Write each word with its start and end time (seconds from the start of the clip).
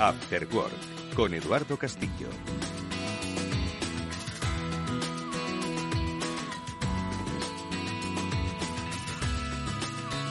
After 0.00 0.46
Work 0.52 1.14
con 1.16 1.34
Eduardo 1.34 1.76
Castillo. 1.76 2.28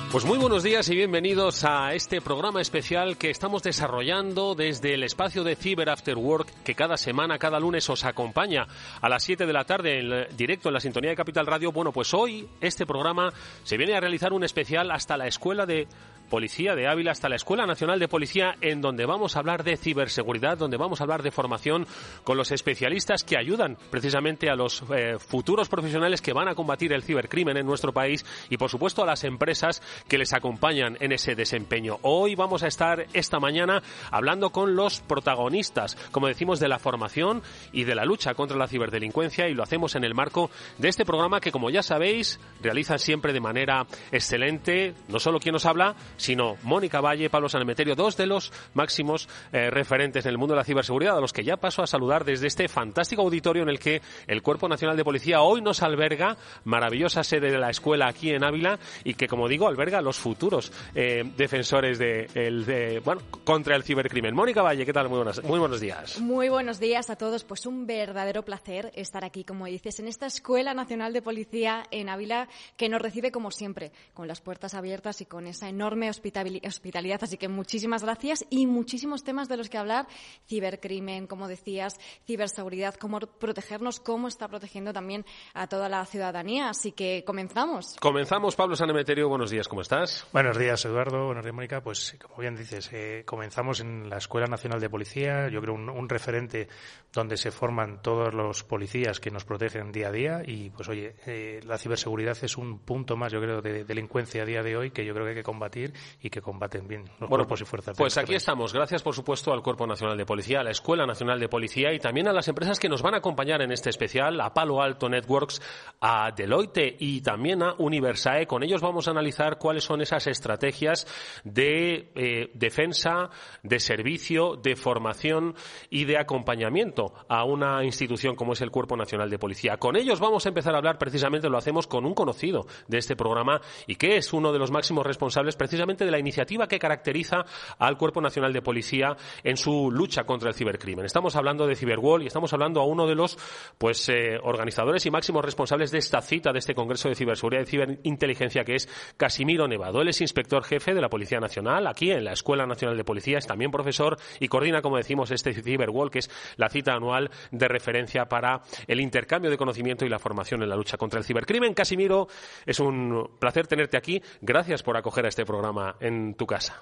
Pues 0.09 0.23
muy 0.23 0.37
buenos 0.37 0.63
días 0.63 0.87
y 0.89 0.95
bienvenidos 0.95 1.65
a 1.65 1.93
este 1.93 2.21
programa 2.21 2.61
especial 2.61 3.17
que 3.17 3.29
estamos 3.29 3.61
desarrollando 3.61 4.55
desde 4.55 4.93
el 4.93 5.03
espacio 5.03 5.43
de 5.43 5.57
Cyber 5.57 5.89
After 5.89 6.17
Work 6.17 6.63
que 6.63 6.73
cada 6.73 6.95
semana, 6.95 7.37
cada 7.37 7.59
lunes 7.59 7.89
os 7.89 8.05
acompaña 8.05 8.67
a 9.01 9.09
las 9.09 9.23
7 9.23 9.45
de 9.45 9.53
la 9.53 9.65
tarde 9.65 9.99
en 9.99 10.37
directo 10.37 10.69
en 10.69 10.75
la 10.75 10.79
sintonía 10.79 11.09
de 11.09 11.17
Capital 11.17 11.45
Radio. 11.45 11.73
Bueno, 11.73 11.91
pues 11.91 12.13
hoy 12.13 12.47
este 12.61 12.85
programa 12.85 13.33
se 13.63 13.75
viene 13.75 13.95
a 13.95 13.99
realizar 13.99 14.31
un 14.31 14.45
especial 14.45 14.91
hasta 14.91 15.17
la 15.17 15.27
escuela 15.27 15.65
de 15.65 15.89
Policía 16.29 16.75
de 16.75 16.87
Ávila 16.87 17.11
hasta 17.11 17.29
la 17.29 17.35
Escuela 17.35 17.65
Nacional 17.65 17.99
de 17.99 18.07
Policía, 18.07 18.55
en 18.61 18.81
donde 18.81 19.05
vamos 19.05 19.35
a 19.35 19.39
hablar 19.39 19.63
de 19.63 19.77
ciberseguridad, 19.77 20.57
donde 20.57 20.77
vamos 20.77 20.99
a 20.99 21.03
hablar 21.03 21.23
de 21.23 21.31
formación 21.31 21.87
con 22.23 22.37
los 22.37 22.51
especialistas 22.51 23.23
que 23.23 23.37
ayudan 23.37 23.77
precisamente 23.89 24.49
a 24.49 24.55
los 24.55 24.83
eh, 24.95 25.17
futuros 25.19 25.69
profesionales 25.69 26.21
que 26.21 26.33
van 26.33 26.47
a 26.47 26.55
combatir 26.55 26.93
el 26.93 27.03
cibercrimen 27.03 27.57
en 27.57 27.65
nuestro 27.65 27.93
país 27.93 28.25
y, 28.49 28.57
por 28.57 28.69
supuesto, 28.69 29.03
a 29.03 29.05
las 29.05 29.23
empresas 29.23 29.81
que 30.07 30.17
les 30.17 30.33
acompañan 30.33 30.97
en 30.99 31.11
ese 31.11 31.35
desempeño. 31.35 31.97
Hoy 32.01 32.35
vamos 32.35 32.63
a 32.63 32.67
estar 32.67 33.05
esta 33.13 33.39
mañana 33.39 33.81
hablando 34.11 34.51
con 34.51 34.75
los 34.75 35.01
protagonistas, 35.01 35.95
como 36.11 36.27
decimos, 36.27 36.59
de 36.59 36.67
la 36.67 36.79
formación 36.79 37.41
y 37.71 37.83
de 37.83 37.95
la 37.95 38.05
lucha 38.05 38.33
contra 38.33 38.57
la 38.57 38.67
ciberdelincuencia 38.67 39.47
y 39.47 39.53
lo 39.53 39.63
hacemos 39.63 39.95
en 39.95 40.03
el 40.03 40.13
marco 40.13 40.49
de 40.77 40.89
este 40.89 41.05
programa 41.05 41.39
que, 41.39 41.51
como 41.51 41.69
ya 41.69 41.83
sabéis, 41.83 42.39
realiza 42.61 42.97
siempre 42.97 43.33
de 43.33 43.39
manera 43.39 43.87
excelente, 44.11 44.93
no 45.07 45.19
solo 45.19 45.39
quien 45.39 45.53
nos 45.53 45.65
habla, 45.65 45.95
sino 46.17 46.57
Mónica 46.63 47.01
Valle, 47.01 47.29
Pablo 47.29 47.49
Sanemeterio, 47.49 47.95
dos 47.95 48.17
de 48.17 48.27
los 48.27 48.51
máximos 48.73 49.29
eh, 49.51 49.69
referentes 49.69 50.25
en 50.25 50.31
el 50.31 50.37
mundo 50.37 50.53
de 50.53 50.57
la 50.57 50.63
ciberseguridad, 50.63 51.17
a 51.17 51.21
los 51.21 51.33
que 51.33 51.43
ya 51.43 51.57
paso 51.57 51.81
a 51.81 51.87
saludar 51.87 52.25
desde 52.25 52.47
este 52.47 52.67
fantástico 52.67 53.21
auditorio 53.21 53.63
en 53.63 53.69
el 53.69 53.79
que 53.79 54.01
el 54.27 54.41
Cuerpo 54.41 54.67
Nacional 54.67 54.97
de 54.97 55.03
Policía 55.03 55.41
hoy 55.41 55.61
nos 55.61 55.81
alberga, 55.81 56.37
maravillosa 56.65 57.23
sede 57.23 57.51
de 57.51 57.57
la 57.57 57.69
escuela 57.69 58.07
aquí 58.07 58.31
en 58.31 58.43
Ávila, 58.43 58.79
y 59.03 59.13
que, 59.13 59.27
como 59.27 59.47
digo, 59.47 59.67
alberga 59.67 59.99
a 59.99 60.01
los 60.01 60.17
futuros 60.17 60.71
eh, 60.95 61.23
defensores 61.37 61.99
de, 61.99 62.27
el, 62.33 63.01
bueno, 63.01 63.21
contra 63.43 63.75
el 63.75 63.83
cibercrimen. 63.83 64.35
Mónica 64.35 64.61
Valle, 64.61 64.85
¿qué 64.85 64.93
tal? 64.93 65.09
Muy, 65.09 65.23
muy 65.43 65.59
buenos 65.59 65.79
días. 65.79 66.19
Muy 66.19 66.49
buenos 66.49 66.79
días 66.79 67.09
a 67.09 67.15
todos. 67.15 67.43
Pues 67.43 67.65
un 67.65 67.85
verdadero 67.85 68.43
placer 68.43 68.91
estar 68.95 69.23
aquí, 69.23 69.43
como 69.43 69.65
dices, 69.65 69.99
en 69.99 70.07
esta 70.07 70.25
Escuela 70.25 70.73
Nacional 70.73 71.13
de 71.13 71.21
Policía 71.21 71.83
en 71.91 72.09
Ávila, 72.09 72.47
que 72.75 72.89
nos 72.89 73.01
recibe 73.01 73.31
como 73.31 73.51
siempre, 73.51 73.91
con 74.13 74.27
las 74.27 74.41
puertas 74.41 74.73
abiertas 74.73 75.21
y 75.21 75.25
con 75.25 75.47
esa 75.47 75.69
enorme 75.69 76.06
hospitalidad. 76.09 77.23
Así 77.23 77.37
que 77.37 77.47
muchísimas 77.47 78.03
gracias 78.03 78.45
y 78.49 78.67
muchísimos 78.67 79.23
temas 79.23 79.49
de 79.49 79.57
los 79.57 79.69
que 79.69 79.77
hablar. 79.77 80.07
Cibercrimen, 80.47 81.27
como 81.27 81.47
decías, 81.47 81.99
ciberseguridad, 82.25 82.95
cómo 82.95 83.19
protegernos, 83.19 83.99
cómo 83.99 84.27
está 84.27 84.47
protegiendo 84.47 84.93
también 84.93 85.25
a 85.53 85.67
toda 85.67 85.89
la 85.89 86.05
ciudadanía. 86.05 86.69
Así 86.69 86.91
que 86.91 87.23
comenzamos. 87.25 87.95
Comenzamos, 87.99 88.55
Pablo 88.55 88.75
Sanemeterio. 88.75 89.29
Buenos 89.29 89.49
días, 89.49 89.67
¿cómo 89.67 89.81
estás? 89.81 90.27
Buenos 90.33 90.57
días, 90.57 90.83
Eduardo. 90.85 91.25
Buenos 91.25 91.43
días, 91.43 91.55
Mónica. 91.55 91.81
Pues, 91.81 92.17
como 92.21 92.37
bien 92.41 92.55
dices, 92.55 92.89
eh, 92.93 93.23
comenzamos 93.25 93.79
en 93.79 94.09
la 94.09 94.17
Escuela 94.17 94.47
Nacional 94.47 94.79
de 94.79 94.89
Policía. 94.89 95.49
Yo 95.49 95.61
creo 95.61 95.73
un, 95.73 95.89
un 95.89 96.09
referente 96.09 96.67
donde 97.13 97.37
se 97.37 97.51
forman 97.51 98.01
todos 98.01 98.33
los 98.33 98.63
policías 98.63 99.19
que 99.19 99.31
nos 99.31 99.45
protegen 99.45 99.91
día 99.91 100.09
a 100.09 100.11
día. 100.11 100.41
Y, 100.45 100.69
pues, 100.69 100.89
oye, 100.89 101.15
eh, 101.25 101.61
la 101.65 101.77
ciberseguridad 101.77 102.37
es 102.41 102.57
un 102.57 102.79
punto 102.79 103.15
más, 103.15 103.31
yo 103.31 103.41
creo, 103.41 103.61
de 103.61 103.83
delincuencia 103.83 104.43
a 104.43 104.45
día 104.45 104.63
de 104.63 104.77
hoy 104.77 104.91
que 104.91 105.05
yo 105.05 105.13
creo 105.13 105.25
que 105.25 105.29
hay 105.31 105.35
que 105.35 105.43
combatir 105.43 105.93
y 106.21 106.29
que 106.29 106.41
combaten 106.41 106.87
bien 106.87 107.05
los 107.19 107.29
cuerpos 107.29 107.61
y 107.61 107.65
fuerzas. 107.65 107.97
Pues 107.97 108.17
aquí 108.17 108.35
estamos. 108.35 108.73
Gracias, 108.73 109.03
por 109.03 109.13
supuesto, 109.13 109.53
al 109.53 109.61
Cuerpo 109.61 109.87
Nacional 109.87 110.17
de 110.17 110.25
Policía, 110.25 110.59
a 110.59 110.63
la 110.63 110.71
Escuela 110.71 111.05
Nacional 111.05 111.39
de 111.39 111.49
Policía 111.49 111.93
y 111.93 111.99
también 111.99 112.27
a 112.27 112.33
las 112.33 112.47
empresas 112.47 112.79
que 112.79 112.89
nos 112.89 113.01
van 113.01 113.13
a 113.13 113.17
acompañar 113.17 113.61
en 113.61 113.71
este 113.71 113.89
especial, 113.89 114.39
a 114.41 114.53
Palo 114.53 114.81
Alto 114.81 115.09
Networks, 115.09 115.61
a 116.01 116.31
Deloitte 116.31 116.95
y 116.99 117.21
también 117.21 117.63
a 117.63 117.75
Universae. 117.77 118.47
Con 118.47 118.63
ellos 118.63 118.81
vamos 118.81 119.07
a 119.07 119.11
analizar 119.11 119.57
cuáles 119.57 119.83
son 119.83 120.01
esas 120.01 120.27
estrategias 120.27 121.07
de 121.43 122.11
eh, 122.15 122.51
defensa, 122.53 123.29
de 123.63 123.79
servicio, 123.79 124.55
de 124.55 124.75
formación 124.75 125.55
y 125.89 126.05
de 126.05 126.17
acompañamiento 126.17 127.13
a 127.27 127.43
una 127.43 127.83
institución 127.83 128.35
como 128.35 128.53
es 128.53 128.61
el 128.61 128.71
Cuerpo 128.71 128.97
Nacional 128.97 129.29
de 129.29 129.39
Policía. 129.39 129.77
Con 129.77 129.95
ellos 129.95 130.19
vamos 130.19 130.45
a 130.45 130.49
empezar 130.49 130.73
a 130.73 130.77
hablar 130.77 130.97
precisamente, 130.97 131.49
lo 131.49 131.57
hacemos 131.57 131.87
con 131.87 132.05
un 132.05 132.13
conocido 132.13 132.65
de 132.87 132.97
este 132.97 133.15
programa 133.15 133.61
y 133.85 133.95
que 133.95 134.17
es 134.17 134.33
uno 134.33 134.51
de 134.51 134.59
los 134.59 134.71
máximos 134.71 135.05
responsables 135.05 135.55
precisamente 135.55 135.86
de 135.95 136.11
la 136.11 136.19
iniciativa 136.19 136.67
que 136.67 136.79
caracteriza 136.79 137.45
al 137.79 137.97
Cuerpo 137.97 138.21
Nacional 138.21 138.51
de 138.51 138.61
Policía 138.61 139.15
en 139.43 139.55
su 139.55 139.89
lucha 139.91 140.25
contra 140.25 140.49
el 140.49 140.55
cibercrimen. 140.55 141.05
Estamos 141.05 141.35
hablando 141.35 141.65
de 141.65 141.75
Cyberwall 141.75 142.23
y 142.23 142.27
estamos 142.27 142.51
hablando 142.53 142.81
a 142.81 142.85
uno 142.85 143.07
de 143.07 143.15
los 143.15 143.37
pues 143.77 144.09
eh, 144.09 144.37
organizadores 144.43 145.05
y 145.05 145.11
máximos 145.11 145.45
responsables 145.45 145.91
de 145.91 145.99
esta 145.99 146.21
cita, 146.21 146.51
de 146.51 146.59
este 146.59 146.75
Congreso 146.75 147.09
de 147.09 147.15
Ciberseguridad 147.15 147.63
y 147.63 147.67
Ciberinteligencia, 147.67 148.63
que 148.63 148.75
es 148.75 148.89
Casimiro 149.15 149.67
Nevado. 149.67 150.01
Él 150.01 150.09
es 150.09 150.21
inspector 150.21 150.63
jefe 150.63 150.93
de 150.93 151.01
la 151.01 151.09
Policía 151.09 151.39
Nacional 151.39 151.87
aquí 151.87 152.11
en 152.11 152.23
la 152.23 152.33
Escuela 152.33 152.65
Nacional 152.65 152.97
de 152.97 153.03
Policía, 153.03 153.37
es 153.37 153.47
también 153.47 153.71
profesor 153.71 154.17
y 154.39 154.47
coordina, 154.47 154.81
como 154.81 154.97
decimos, 154.97 155.31
este 155.31 155.53
Cyberwall, 155.53 156.11
que 156.11 156.19
es 156.19 156.29
la 156.57 156.69
cita 156.69 156.93
anual 156.93 157.29
de 157.51 157.67
referencia 157.67 158.25
para 158.25 158.61
el 158.87 158.99
intercambio 158.99 159.49
de 159.49 159.57
conocimiento 159.57 160.05
y 160.05 160.09
la 160.09 160.19
formación 160.19 160.63
en 160.63 160.69
la 160.69 160.75
lucha 160.75 160.97
contra 160.97 161.19
el 161.19 161.25
cibercrimen. 161.25 161.73
Casimiro, 161.73 162.27
es 162.65 162.79
un 162.79 163.29
placer 163.39 163.67
tenerte 163.67 163.97
aquí. 163.97 164.21
Gracias 164.41 164.83
por 164.83 164.97
acoger 164.97 165.25
a 165.25 165.29
este 165.29 165.45
programa 165.45 165.76
en 165.99 166.33
tu 166.35 166.45
casa. 166.45 166.81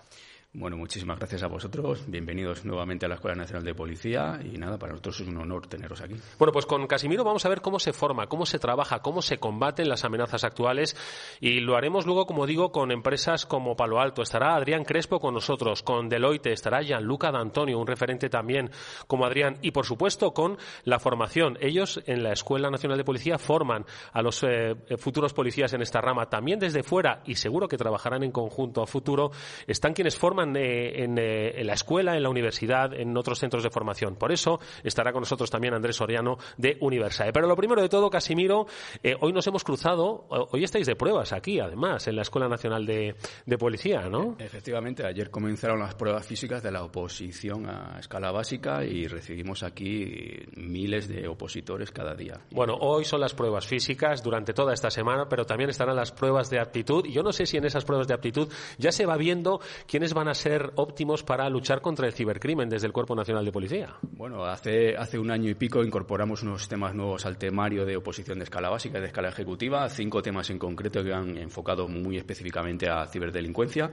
Bueno, 0.57 0.77
muchísimas 0.77 1.17
gracias 1.17 1.43
a 1.43 1.47
vosotros. 1.47 2.05
Bienvenidos 2.07 2.63
nuevamente 2.63 3.05
a 3.05 3.09
la 3.09 3.15
Escuela 3.15 3.35
Nacional 3.35 3.65
de 3.65 3.75
Policía 3.75 4.39
y 4.41 4.57
nada, 4.57 4.77
para 4.77 4.93
nosotros 4.93 5.19
es 5.19 5.27
un 5.27 5.35
honor 5.35 5.67
teneros 5.67 5.99
aquí. 5.99 6.15
Bueno, 6.39 6.53
pues 6.53 6.65
con 6.65 6.87
Casimiro 6.87 7.25
vamos 7.25 7.45
a 7.45 7.49
ver 7.49 7.59
cómo 7.59 7.77
se 7.77 7.91
forma, 7.91 8.27
cómo 8.27 8.45
se 8.45 8.57
trabaja, 8.57 8.99
cómo 8.99 9.21
se 9.21 9.37
combaten 9.37 9.89
las 9.89 10.05
amenazas 10.05 10.45
actuales 10.45 10.95
y 11.41 11.59
lo 11.59 11.75
haremos 11.75 12.05
luego, 12.05 12.25
como 12.25 12.45
digo, 12.45 12.71
con 12.71 12.91
empresas 12.91 13.45
como 13.45 13.75
Palo 13.75 13.99
Alto. 13.99 14.21
Estará 14.21 14.55
Adrián 14.55 14.85
Crespo 14.85 15.19
con 15.19 15.33
nosotros, 15.33 15.83
con 15.83 16.07
Deloitte, 16.07 16.53
estará 16.53 16.81
Gianluca 16.81 17.33
D'Antonio, 17.33 17.77
un 17.77 17.87
referente 17.87 18.29
también 18.29 18.71
como 19.07 19.25
Adrián 19.25 19.57
y, 19.61 19.71
por 19.71 19.85
supuesto, 19.85 20.33
con 20.33 20.57
la 20.85 20.99
formación. 20.99 21.57
Ellos 21.59 22.01
en 22.05 22.23
la 22.23 22.31
Escuela 22.31 22.69
Nacional 22.69 22.97
de 22.97 23.03
Policía 23.03 23.37
forman 23.37 23.85
a 24.13 24.21
los 24.21 24.41
eh, 24.43 24.73
futuros 24.97 25.33
policías 25.33 25.73
en 25.73 25.81
esta 25.81 25.99
rama. 25.99 26.29
También 26.29 26.59
desde 26.59 26.81
fuera, 26.81 27.23
y 27.25 27.35
seguro 27.35 27.67
que 27.67 27.75
trabajarán 27.75 28.23
en 28.23 28.31
conjunto 28.31 28.81
a 28.81 28.87
futuro, 28.87 29.31
están 29.67 29.93
quienes 29.93 30.17
forman 30.17 30.44
eh, 30.55 31.03
en, 31.03 31.15
la 31.65 31.73
escuela, 31.73 32.15
en 32.17 32.23
la 32.23 32.29
universidad, 32.29 32.93
en 32.93 33.15
otros 33.15 33.39
centros 33.39 33.63
de 33.63 33.69
formación. 33.69 34.15
Por 34.15 34.31
eso 34.31 34.59
estará 34.83 35.13
con 35.13 35.21
nosotros 35.21 35.49
también 35.49 35.73
Andrés 35.73 35.95
Soriano 35.95 36.37
de 36.57 36.77
Universae. 36.81 37.31
Pero 37.31 37.47
lo 37.47 37.55
primero 37.55 37.81
de 37.81 37.89
todo, 37.89 38.09
Casimiro, 38.09 38.67
eh, 39.01 39.15
hoy 39.19 39.31
nos 39.31 39.47
hemos 39.47 39.63
cruzado, 39.63 40.25
hoy 40.29 40.63
estáis 40.63 40.87
de 40.87 40.95
pruebas 40.95 41.31
aquí, 41.33 41.59
además, 41.59 42.07
en 42.07 42.15
la 42.15 42.23
Escuela 42.23 42.47
Nacional 42.47 42.85
de, 42.85 43.15
Policía, 43.57 44.09
¿no? 44.09 44.35
Efectivamente, 44.37 45.05
ayer 45.05 45.29
comenzaron 45.29 45.79
las 45.79 45.95
pruebas 45.95 46.27
físicas 46.27 46.61
de 46.61 46.71
la 46.71 46.83
oposición 46.83 47.69
a 47.69 47.97
escala 47.99 48.31
básica 48.31 48.83
y 48.83 49.07
recibimos 49.07 49.63
aquí 49.63 50.43
miles 50.57 51.07
de 51.07 51.27
opositores 51.27 51.91
cada 51.91 52.13
día. 52.15 52.41
Bueno, 52.51 52.75
hoy 52.81 53.05
son 53.05 53.21
las 53.21 53.33
pruebas 53.33 53.65
físicas 53.65 54.21
durante 54.21 54.53
toda 54.53 54.73
esta 54.73 54.89
semana, 54.89 55.27
pero 55.29 55.45
también 55.45 55.69
estarán 55.69 55.95
las 55.95 56.11
pruebas 56.11 56.49
de 56.49 56.59
aptitud. 56.59 57.05
Y 57.05 57.13
yo 57.13 57.23
no 57.23 57.31
sé 57.31 57.45
si 57.45 57.57
en 57.57 57.65
esas 57.65 57.85
pruebas 57.85 58.07
de 58.07 58.13
aptitud 58.13 58.49
ya 58.77 58.91
se 58.91 59.05
va 59.05 59.17
viendo 59.17 59.61
quiénes 59.87 60.13
van 60.13 60.27
a 60.27 60.34
ser 60.35 60.71
óptimos 60.75 61.23
para 61.23 61.49
luchar 61.49 61.81
contra 61.81 62.05
el 62.05 62.13
cibercrimen 62.13 62.69
desde 62.69 62.87
el 62.87 62.93
Cuerpo 62.93 63.15
Nacional 63.15 63.43
de 63.43 63.51
Policía? 63.51 63.95
Bueno, 64.11 64.45
hace, 64.45 64.95
hace 64.95 65.17
un 65.17 65.31
año 65.31 65.49
y 65.49 65.55
pico 65.55 65.83
incorporamos 65.83 66.43
unos 66.43 66.67
temas 66.67 66.93
nuevos 66.93 67.25
al 67.25 67.37
temario 67.37 67.85
de 67.85 67.97
oposición 67.97 68.37
de 68.37 68.43
escala 68.43 68.69
básica 68.69 68.99
y 68.99 69.01
de 69.01 69.07
escala 69.07 69.29
ejecutiva, 69.29 69.89
cinco 69.89 70.21
temas 70.21 70.49
en 70.49 70.59
concreto 70.59 71.03
que 71.03 71.13
han 71.13 71.37
enfocado 71.37 71.87
muy 71.87 72.17
específicamente 72.17 72.87
a 72.87 73.07
ciberdelincuencia. 73.07 73.91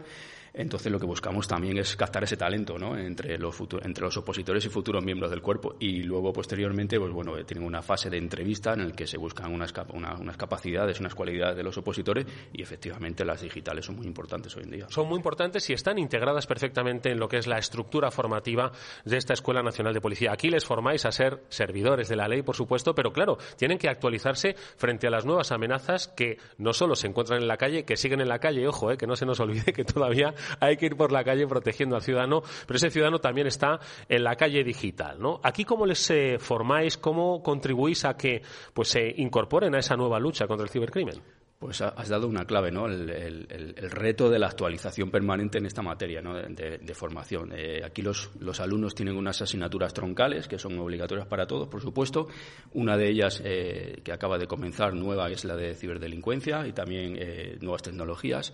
Entonces 0.55 0.93
lo 0.93 1.01
que 1.01 1.07
buscamos 1.07 1.49
también 1.49 1.79
es 1.79 1.97
captar 1.97 2.25
ese 2.25 2.37
talento 2.37 2.79
¿no? 2.79 2.97
entre, 2.97 3.39
los 3.39 3.59
entre 3.83 4.05
los 4.05 4.17
opositores 4.17 4.65
y 4.67 4.69
futuros 4.69 5.03
miembros 5.03 5.31
del 5.31 5.41
cuerpo. 5.41 5.77
Y 5.81 6.03
luego, 6.03 6.33
posteriormente, 6.33 6.99
pues 6.99 7.13
bueno, 7.13 7.33
tienen 7.45 7.67
una 7.67 7.83
fase 7.83 8.11
de 8.11 8.19
entrevista 8.19 8.75
en 8.75 8.89
la 8.89 8.95
que 8.95 9.07
se 9.07 9.17
buscan 9.17 9.53
unas, 9.53 9.73
unas 9.93 10.37
capacidades, 10.37 11.01
unas 11.01 11.15
cualidades 11.15 11.57
de 11.57 11.63
los 11.63 11.77
opositores 11.79 12.27
y 12.53 12.63
efectivamente 12.63 13.25
las 13.25 13.41
digitales 13.41 13.87
son 13.87 13.97
muy 13.97 14.07
importantes 14.07 14.55
hoy 14.57 14.65
en 14.65 14.71
día. 14.71 14.87
Son 14.91 15.09
muy 15.09 15.17
importantes 15.17 15.69
y 15.71 15.73
están 15.73 15.99
integradas 15.99 16.47
perfectamente 16.47 17.11
en 17.11 17.19
lo 17.19 17.29
que 17.29 17.39
es 17.39 17.47
la 17.47 17.59
estructura 17.59 18.11
formativa 18.11 18.73
de 19.05 19.17
esta 19.17 19.33
Escuela 19.33 19.63
Nacional 19.63 19.95
de 19.95 20.01
Policía. 20.01 20.33
Aquí 20.33 20.51
les 20.51 20.65
formáis 20.65 21.07
a 21.07 21.13
ser 21.13 21.43
servidores 21.49 22.09
de 22.09 22.17
la 22.17 22.29
ley, 22.29 22.43
por 22.43 22.57
supuesto, 22.57 22.95
pero 22.95 23.13
claro, 23.13 23.39
tienen 23.57 23.79
que 23.79 23.89
actualizarse 23.89 24.55
frente 24.77 25.07
a 25.07 25.11
las 25.11 25.25
nuevas 25.25 25.53
amenazas 25.53 26.09
que 26.09 26.39
no 26.59 26.73
solo 26.73 26.95
se 26.95 27.07
encuentran 27.07 27.41
en 27.41 27.49
la 27.49 27.57
calle, 27.57 27.85
que 27.85 27.97
siguen 27.97 28.21
en 28.21 28.29
la 28.29 28.39
calle, 28.39 28.67
ojo, 28.67 28.91
eh, 28.91 28.97
que 28.97 29.07
no 29.07 29.17
se 29.17 29.25
nos 29.25 29.41
olvide 29.41 29.73
que 29.73 29.85
todavía 29.85 30.35
hay 30.61 30.77
que 30.77 30.87
ir 30.87 30.97
por 30.97 31.13
la 31.13 31.25
calle 31.25 31.47
protegiendo 31.47 31.97
al 31.97 32.03
ciudadano, 32.03 32.43
pero 32.67 32.77
ese 32.77 32.91
ciudadano 32.91 33.19
también 33.19 33.47
está 33.47 33.81
en 34.09 34.25
la 34.25 34.37
calle 34.37 34.65
digital, 34.65 35.21
¿no? 35.21 35.41
Aquí 35.43 35.65
cómo 35.65 35.87
les 35.87 36.11
eh, 36.11 36.39
formáis, 36.39 36.97
cómo 36.97 37.43
contribuís 37.43 38.05
a 38.05 38.17
que 38.17 38.43
pues 38.73 38.89
se 38.89 39.15
incorporen 39.17 39.75
a 39.75 39.79
esa 39.79 39.97
nueva 39.97 40.19
lucha 40.19 40.47
contra 40.47 40.65
el 40.65 40.71
cibercrimen. 40.71 41.21
Pues 41.59 41.81
has 41.81 42.09
dado 42.09 42.27
una 42.27 42.45
clave, 42.45 42.73
¿no? 42.73 42.87
El, 42.87 43.47
reto 43.89 44.29
de 44.29 44.41
la 44.41 44.49
actualización 44.49 45.13
permanente 45.13 45.59
en 45.59 45.67
esta 45.67 45.81
materia 45.81 46.21
de, 46.21 46.95
formación. 46.95 47.53
Eh, 47.55 47.83
aquí 47.85 48.03
los, 48.03 48.33
alumnos 48.59 48.97
tienen 48.97 49.17
unas 49.17 49.41
asignaturas 49.43 49.95
troncales 49.95 50.49
que 50.49 50.59
son 50.59 50.77
obligatorias 50.81 51.29
para 51.29 51.47
todos, 51.47 51.69
por 51.69 51.81
supuesto. 51.81 52.27
Una 52.73 52.97
de 52.97 53.09
ellas 53.09 53.41
eh, 53.45 54.01
que 54.03 54.11
acaba 54.13 54.39
de 54.39 54.49
comenzar 54.49 54.93
nueva 54.93 55.31
es 55.31 55.45
la 55.45 55.55
de 55.55 55.77
ciberdelincuencia 55.77 56.67
y 56.67 56.73
también 56.73 57.17
nuevas 57.61 57.83
tecnologías. 57.83 58.53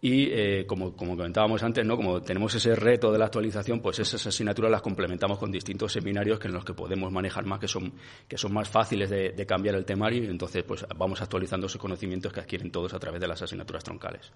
Y 0.00 0.28
eh, 0.30 0.66
como, 0.66 0.94
comentábamos 0.94 1.62
antes, 1.62 1.84
¿no? 1.84 1.96
como 1.96 2.20
tenemos 2.20 2.54
ese 2.54 2.76
reto 2.76 3.10
de 3.10 3.18
la 3.18 3.26
actualización, 3.26 3.80
pues 3.80 3.98
esas 3.98 4.26
asignaturas 4.26 4.70
las 4.70 4.82
complementamos 4.82 5.38
con 5.38 5.50
distintos 5.50 5.92
seminarios 5.92 6.38
que 6.38 6.48
en 6.48 6.54
los 6.54 6.64
que 6.64 6.74
podemos 6.74 7.10
manejar 7.10 7.46
más, 7.46 7.58
que 7.58 7.68
son, 7.68 7.94
que 8.28 8.36
son 8.36 8.52
más 8.52 8.68
fáciles 8.68 9.08
de, 9.08 9.46
cambiar 9.46 9.76
el 9.76 9.84
temario 9.84 10.24
y 10.24 10.26
entonces 10.26 10.64
pues 10.64 10.84
vamos 10.96 11.22
actualizando 11.22 11.66
esos 11.66 11.80
conocimientos 11.80 12.32
que 12.32 12.40
adquieren 12.40 12.70
todos 12.70 12.92
a 12.94 12.98
través 12.98 13.20
de 13.20 13.28
las 13.28 13.40
asignaturas 13.40 13.84
troncales. 13.84 14.32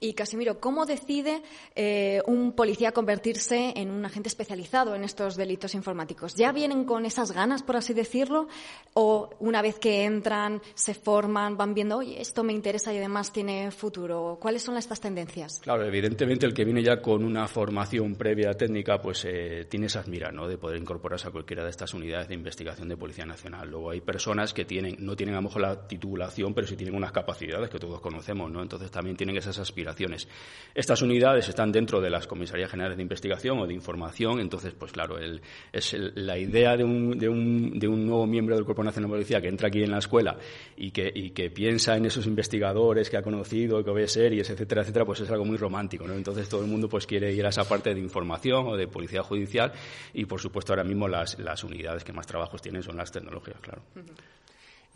Y 0.00 0.14
Casimiro, 0.14 0.60
¿cómo 0.60 0.86
decide 0.86 1.42
eh, 1.74 2.22
un 2.26 2.52
policía 2.52 2.92
convertirse 2.92 3.72
en 3.76 3.90
un 3.90 4.04
agente 4.04 4.28
especializado 4.28 4.94
en 4.94 5.02
estos 5.02 5.36
delitos 5.36 5.74
informáticos? 5.74 6.36
¿Ya 6.36 6.52
vienen 6.52 6.84
con 6.84 7.04
esas 7.06 7.32
ganas, 7.32 7.62
por 7.62 7.76
así 7.76 7.92
decirlo? 7.92 8.48
¿O 8.94 9.30
una 9.40 9.62
vez 9.62 9.78
que 9.78 10.04
entran, 10.04 10.62
se 10.74 10.94
forman, 10.94 11.56
van 11.56 11.74
viendo, 11.74 11.98
oye, 11.98 12.20
esto 12.20 12.44
me 12.44 12.52
interesa 12.52 12.94
y 12.94 12.98
además 12.98 13.32
tiene 13.32 13.70
futuro? 13.72 14.38
¿Cuáles 14.54 14.66
son 14.66 14.76
estas 14.76 15.00
tendencias? 15.00 15.58
Claro, 15.64 15.84
evidentemente 15.84 16.46
el 16.46 16.54
que 16.54 16.64
viene 16.64 16.80
ya 16.80 17.02
con 17.02 17.24
una 17.24 17.48
formación 17.48 18.14
previa 18.14 18.52
técnica, 18.52 19.00
pues 19.00 19.24
eh, 19.24 19.66
tiene 19.68 19.86
esas 19.86 20.06
miras, 20.06 20.32
¿no? 20.32 20.46
De 20.46 20.58
poder 20.58 20.80
incorporarse 20.80 21.26
a 21.26 21.32
cualquiera 21.32 21.64
de 21.64 21.70
estas 21.70 21.92
unidades 21.92 22.28
de 22.28 22.34
investigación 22.34 22.88
de 22.88 22.96
Policía 22.96 23.26
Nacional. 23.26 23.68
Luego 23.68 23.90
hay 23.90 24.00
personas 24.00 24.54
que 24.54 24.64
tienen, 24.64 24.94
no 25.00 25.16
tienen 25.16 25.34
a 25.34 25.38
lo 25.38 25.48
mejor 25.48 25.62
la 25.62 25.88
titulación, 25.88 26.54
pero 26.54 26.68
sí 26.68 26.76
tienen 26.76 26.94
unas 26.94 27.10
capacidades 27.10 27.68
que 27.68 27.80
todos 27.80 28.00
conocemos, 28.00 28.48
¿no? 28.48 28.62
Entonces 28.62 28.92
también 28.92 29.16
tienen 29.16 29.36
esas 29.36 29.58
aspiraciones. 29.58 30.28
Estas 30.72 31.02
unidades 31.02 31.48
están 31.48 31.72
dentro 31.72 32.00
de 32.00 32.10
las 32.10 32.28
comisarías 32.28 32.70
generales 32.70 32.96
de 32.96 33.02
investigación 33.02 33.58
o 33.58 33.66
de 33.66 33.74
información, 33.74 34.38
entonces, 34.38 34.72
pues 34.78 34.92
claro, 34.92 35.18
el, 35.18 35.40
es 35.72 35.96
la 36.14 36.38
idea 36.38 36.76
de 36.76 36.84
un, 36.84 37.18
de, 37.18 37.28
un, 37.28 37.76
de 37.76 37.88
un 37.88 38.06
nuevo 38.06 38.24
miembro 38.28 38.54
del 38.54 38.64
Cuerpo 38.64 38.84
Nacional 38.84 39.10
de 39.10 39.16
Policía 39.16 39.40
que 39.40 39.48
entra 39.48 39.66
aquí 39.66 39.82
en 39.82 39.90
la 39.90 39.98
escuela 39.98 40.38
y 40.76 40.92
que, 40.92 41.10
y 41.12 41.30
piensa 41.50 41.96
en 41.96 42.06
esos 42.06 42.28
investigadores 42.28 43.10
que 43.10 43.16
ha 43.16 43.22
conocido, 43.22 43.82
que 43.82 43.90
ve 43.90 44.06
etcétera, 44.50 44.82
etcétera, 44.82 45.04
pues 45.04 45.20
es 45.20 45.30
algo 45.30 45.44
muy 45.44 45.56
romántico, 45.56 46.06
¿no? 46.06 46.14
Entonces 46.14 46.48
todo 46.48 46.62
el 46.62 46.68
mundo 46.68 46.88
pues 46.88 47.06
quiere 47.06 47.32
ir 47.32 47.44
a 47.46 47.48
esa 47.48 47.64
parte 47.64 47.94
de 47.94 48.00
información 48.00 48.66
o 48.66 48.76
de 48.76 48.88
policía 48.88 49.22
judicial 49.22 49.72
y 50.12 50.24
por 50.26 50.40
supuesto 50.40 50.72
ahora 50.72 50.84
mismo 50.84 51.08
las, 51.08 51.38
las 51.38 51.64
unidades 51.64 52.04
que 52.04 52.12
más 52.12 52.26
trabajos 52.26 52.62
tienen 52.62 52.82
son 52.82 52.96
las 52.96 53.10
tecnologías, 53.10 53.58
claro. 53.60 53.82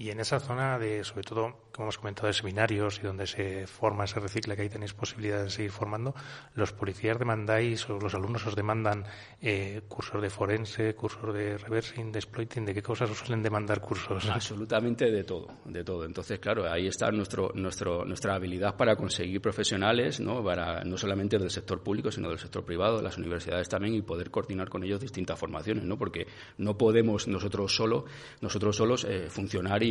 Y 0.00 0.10
en 0.10 0.20
esa 0.20 0.38
zona 0.38 0.78
de, 0.78 1.02
sobre 1.02 1.24
todo, 1.24 1.56
como 1.72 1.86
hemos 1.86 1.98
comentado, 1.98 2.28
de 2.28 2.32
seminarios 2.32 3.00
y 3.00 3.02
donde 3.02 3.26
se 3.26 3.66
forma, 3.66 4.06
se 4.06 4.20
recicla, 4.20 4.54
que 4.54 4.62
ahí 4.62 4.68
tenéis 4.68 4.94
posibilidad 4.94 5.42
de 5.42 5.50
seguir 5.50 5.72
formando, 5.72 6.14
¿los 6.54 6.72
policías 6.72 7.18
demandáis 7.18 7.90
o 7.90 7.98
los 7.98 8.14
alumnos 8.14 8.46
os 8.46 8.54
demandan 8.54 9.04
eh, 9.42 9.82
cursos 9.88 10.22
de 10.22 10.30
forense, 10.30 10.94
cursos 10.94 11.34
de 11.34 11.58
reversing, 11.58 12.12
de 12.12 12.20
exploiting? 12.20 12.64
¿De 12.64 12.74
qué 12.74 12.82
cosas 12.82 13.10
os 13.10 13.18
suelen 13.18 13.42
demandar 13.42 13.80
cursos? 13.80 14.24
Absolutamente 14.30 15.10
de 15.10 15.24
todo, 15.24 15.48
de 15.64 15.82
todo. 15.82 16.04
Entonces, 16.04 16.38
claro, 16.38 16.70
ahí 16.70 16.86
está 16.86 17.10
nuestro, 17.10 17.50
nuestro, 17.56 18.04
nuestra 18.04 18.36
habilidad 18.36 18.76
para 18.76 18.94
conseguir 18.94 19.40
profesionales, 19.40 20.20
¿no? 20.20 20.44
Para, 20.44 20.84
no 20.84 20.96
solamente 20.96 21.40
del 21.40 21.50
sector 21.50 21.82
público, 21.82 22.12
sino 22.12 22.28
del 22.28 22.38
sector 22.38 22.64
privado, 22.64 22.98
de 22.98 23.02
las 23.02 23.18
universidades 23.18 23.68
también, 23.68 23.94
y 23.94 24.02
poder 24.02 24.30
coordinar 24.30 24.68
con 24.68 24.84
ellos 24.84 25.00
distintas 25.00 25.36
formaciones, 25.36 25.82
¿no? 25.82 25.98
Porque 25.98 26.28
no 26.56 26.78
podemos 26.78 27.26
nosotros 27.26 27.74
solo, 27.74 28.04
nosotros 28.40 28.76
solos 28.76 29.04
eh, 29.04 29.26
funcionar 29.28 29.82
y, 29.82 29.87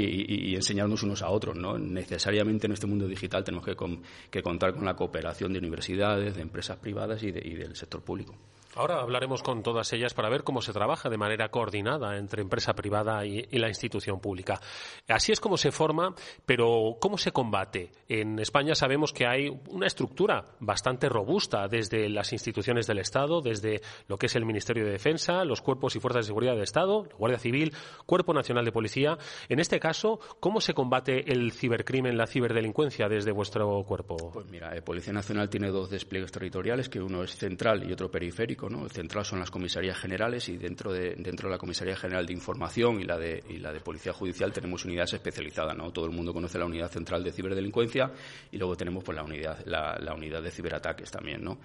enseñarnos 0.56 1.04
unos 1.04 1.22
a 1.22 1.30
otros. 1.30 1.56
¿no? 1.56 1.78
Necesariamente 1.78 2.68
en 2.68 2.74
este 2.74 2.88
mundo 2.88 3.08
digital 3.08 3.44
tenemos 3.44 3.66
que, 3.66 4.42
contar 4.42 4.74
con 4.74 4.86
la 4.86 4.96
cooperación 4.96 5.54
de 5.54 5.60
universidades, 5.60 6.36
de 6.36 6.42
empresas 6.42 6.78
privadas 6.78 7.24
y 7.24 7.32
del 7.32 7.76
sector 7.76 8.02
público. 8.02 8.36
Ahora 8.78 9.02
hablaremos 9.02 9.42
con 9.42 9.64
todas 9.64 9.92
ellas 9.94 10.14
para 10.14 10.30
ver 10.30 10.44
cómo 10.44 10.62
se 10.62 10.72
trabaja 10.72 11.10
de 11.10 11.18
manera 11.18 11.50
coordinada 11.50 12.16
entre 12.16 12.44
empresa 12.44 12.76
privada 12.76 13.26
y, 13.26 13.42
la 13.58 13.70
institución 13.70 14.20
pública. 14.20 14.62
Así 15.08 15.32
es 15.32 15.40
como 15.40 15.58
se 15.58 15.72
forma, 15.72 16.14
pero 16.46 16.98
¿cómo 17.02 17.18
se 17.18 17.32
combate? 17.32 17.90
En 18.08 18.38
España 18.38 18.76
sabemos 18.76 19.14
que 19.14 19.26
hay 19.26 19.50
una 19.70 19.88
estructura 19.88 20.46
bastante 20.60 21.10
robusta 21.10 21.68
desde 21.68 22.08
las 22.08 22.34
instituciones 22.34 22.86
del 22.86 23.00
Estado, 23.00 23.42
desde 23.42 23.82
lo 24.08 24.20
que 24.20 24.28
es 24.28 24.36
el 24.36 24.46
Ministerio 24.46 24.86
de 24.86 24.92
Defensa, 24.92 25.44
los 25.44 25.62
cuerpos 25.62 25.96
y 25.96 26.00
fuerzas 26.00 26.26
de 26.26 26.28
seguridad 26.28 26.54
del 26.54 26.62
Estado, 26.62 27.08
Guardia 27.18 27.40
Civil, 27.40 27.74
Cuerpo 28.06 28.32
Nacional 28.32 28.64
de 28.64 28.72
Policía. 28.72 29.18
En 29.50 29.60
este 29.60 29.80
caso, 29.80 30.20
¿cómo 30.40 30.62
se 30.62 30.76
combate 30.76 31.32
el 31.32 31.52
cibercrimen, 31.52 32.16
la 32.16 32.28
ciberdelincuencia 32.28 33.10
desde 33.10 33.32
vuestro 33.32 33.84
cuerpo? 33.86 34.30
Pues 34.32 34.46
mira, 34.52 34.76
eh, 34.76 34.84
Policía 34.84 35.14
Nacional 35.14 35.50
tiene 35.50 35.70
dos 35.70 35.90
despliegues 35.90 36.32
territoriales, 36.32 36.90
que 36.90 37.02
uno 37.02 37.24
es 37.24 37.36
central 37.36 37.90
y 37.90 37.92
otro 37.92 38.12
periférico 38.12 38.67
el 38.68 38.92
central 38.92 39.26
son 39.26 39.40
las 39.40 39.52
comisarías 39.52 39.98
generales 39.98 40.48
y 40.50 40.58
dentro 40.58 40.92
de, 40.92 41.16
dentro 41.16 41.50
de 41.50 41.56
la 41.56 41.58
Comisaría 41.58 41.96
General 41.96 42.26
de 42.26 42.34
Información 42.34 43.00
y 43.00 43.04
la 43.04 43.18
de, 43.18 43.44
y 43.50 43.58
la 43.58 43.72
de 43.72 43.80
Policía 43.80 44.14
Judicial 44.14 44.52
tenemos 44.52 44.86
unidades 44.86 45.14
especializadas. 45.14 45.76
¿no? 45.76 45.92
Todo 45.92 46.06
el 46.06 46.12
mundo 46.12 46.34
conoce 46.34 46.58
la 46.58 46.66
unidad 46.66 46.90
central 46.90 47.24
de 47.24 47.32
ciberdelincuencia 47.32 48.12
y 48.52 48.58
luego 48.58 48.76
tenemos 48.76 49.04
pues, 49.04 49.16
la, 49.16 49.24
unidad, 49.24 49.66
la, 49.66 49.98
la 50.00 50.14
unidad 50.14 50.42
de 50.42 50.52
ciberataques 50.52 51.12
también. 51.12 51.44
¿no? 51.44 51.60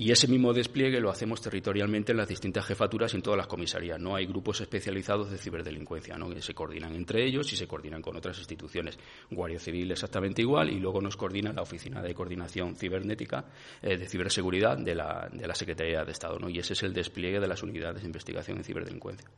Y 0.00 0.12
ese 0.12 0.28
mismo 0.28 0.52
despliegue 0.52 1.00
lo 1.00 1.10
hacemos 1.10 1.40
territorialmente 1.40 2.12
en 2.12 2.18
las 2.18 2.28
distintas 2.28 2.64
jefaturas 2.64 3.12
y 3.12 3.16
en 3.16 3.22
todas 3.22 3.36
las 3.36 3.48
comisarías. 3.48 3.98
No 3.98 4.14
hay 4.14 4.26
grupos 4.26 4.60
especializados 4.60 5.28
de 5.28 5.38
ciberdelincuencia, 5.38 6.16
¿no? 6.16 6.30
que 6.30 6.40
se 6.40 6.54
coordinan 6.54 6.94
entre 6.94 7.26
ellos 7.26 7.52
y 7.52 7.56
se 7.56 7.66
coordinan 7.66 8.00
con 8.00 8.14
otras 8.14 8.38
instituciones. 8.38 8.96
Guardia 9.28 9.58
Civil 9.58 9.90
exactamente 9.90 10.40
igual 10.40 10.70
y 10.70 10.78
luego 10.78 11.00
nos 11.00 11.16
coordina 11.16 11.52
la 11.52 11.62
Oficina 11.62 12.00
de 12.00 12.14
Coordinación 12.14 12.76
Cibernética 12.76 13.46
eh, 13.82 13.96
de 13.96 14.06
Ciberseguridad 14.06 14.78
de 14.78 14.94
la, 14.94 15.28
Secretaría 15.54 16.04
de 16.04 16.12
Estado. 16.12 16.38
¿no? 16.38 16.48
Y 16.48 16.60
ese 16.60 16.74
es 16.74 16.82
el 16.84 16.94
despliegue 16.94 17.40
de 17.40 17.48
las 17.48 17.64
unidades 17.64 18.02
de 18.02 18.06
investigación 18.06 18.58
en 18.58 18.62
ciberdelincuencia. 18.62 19.28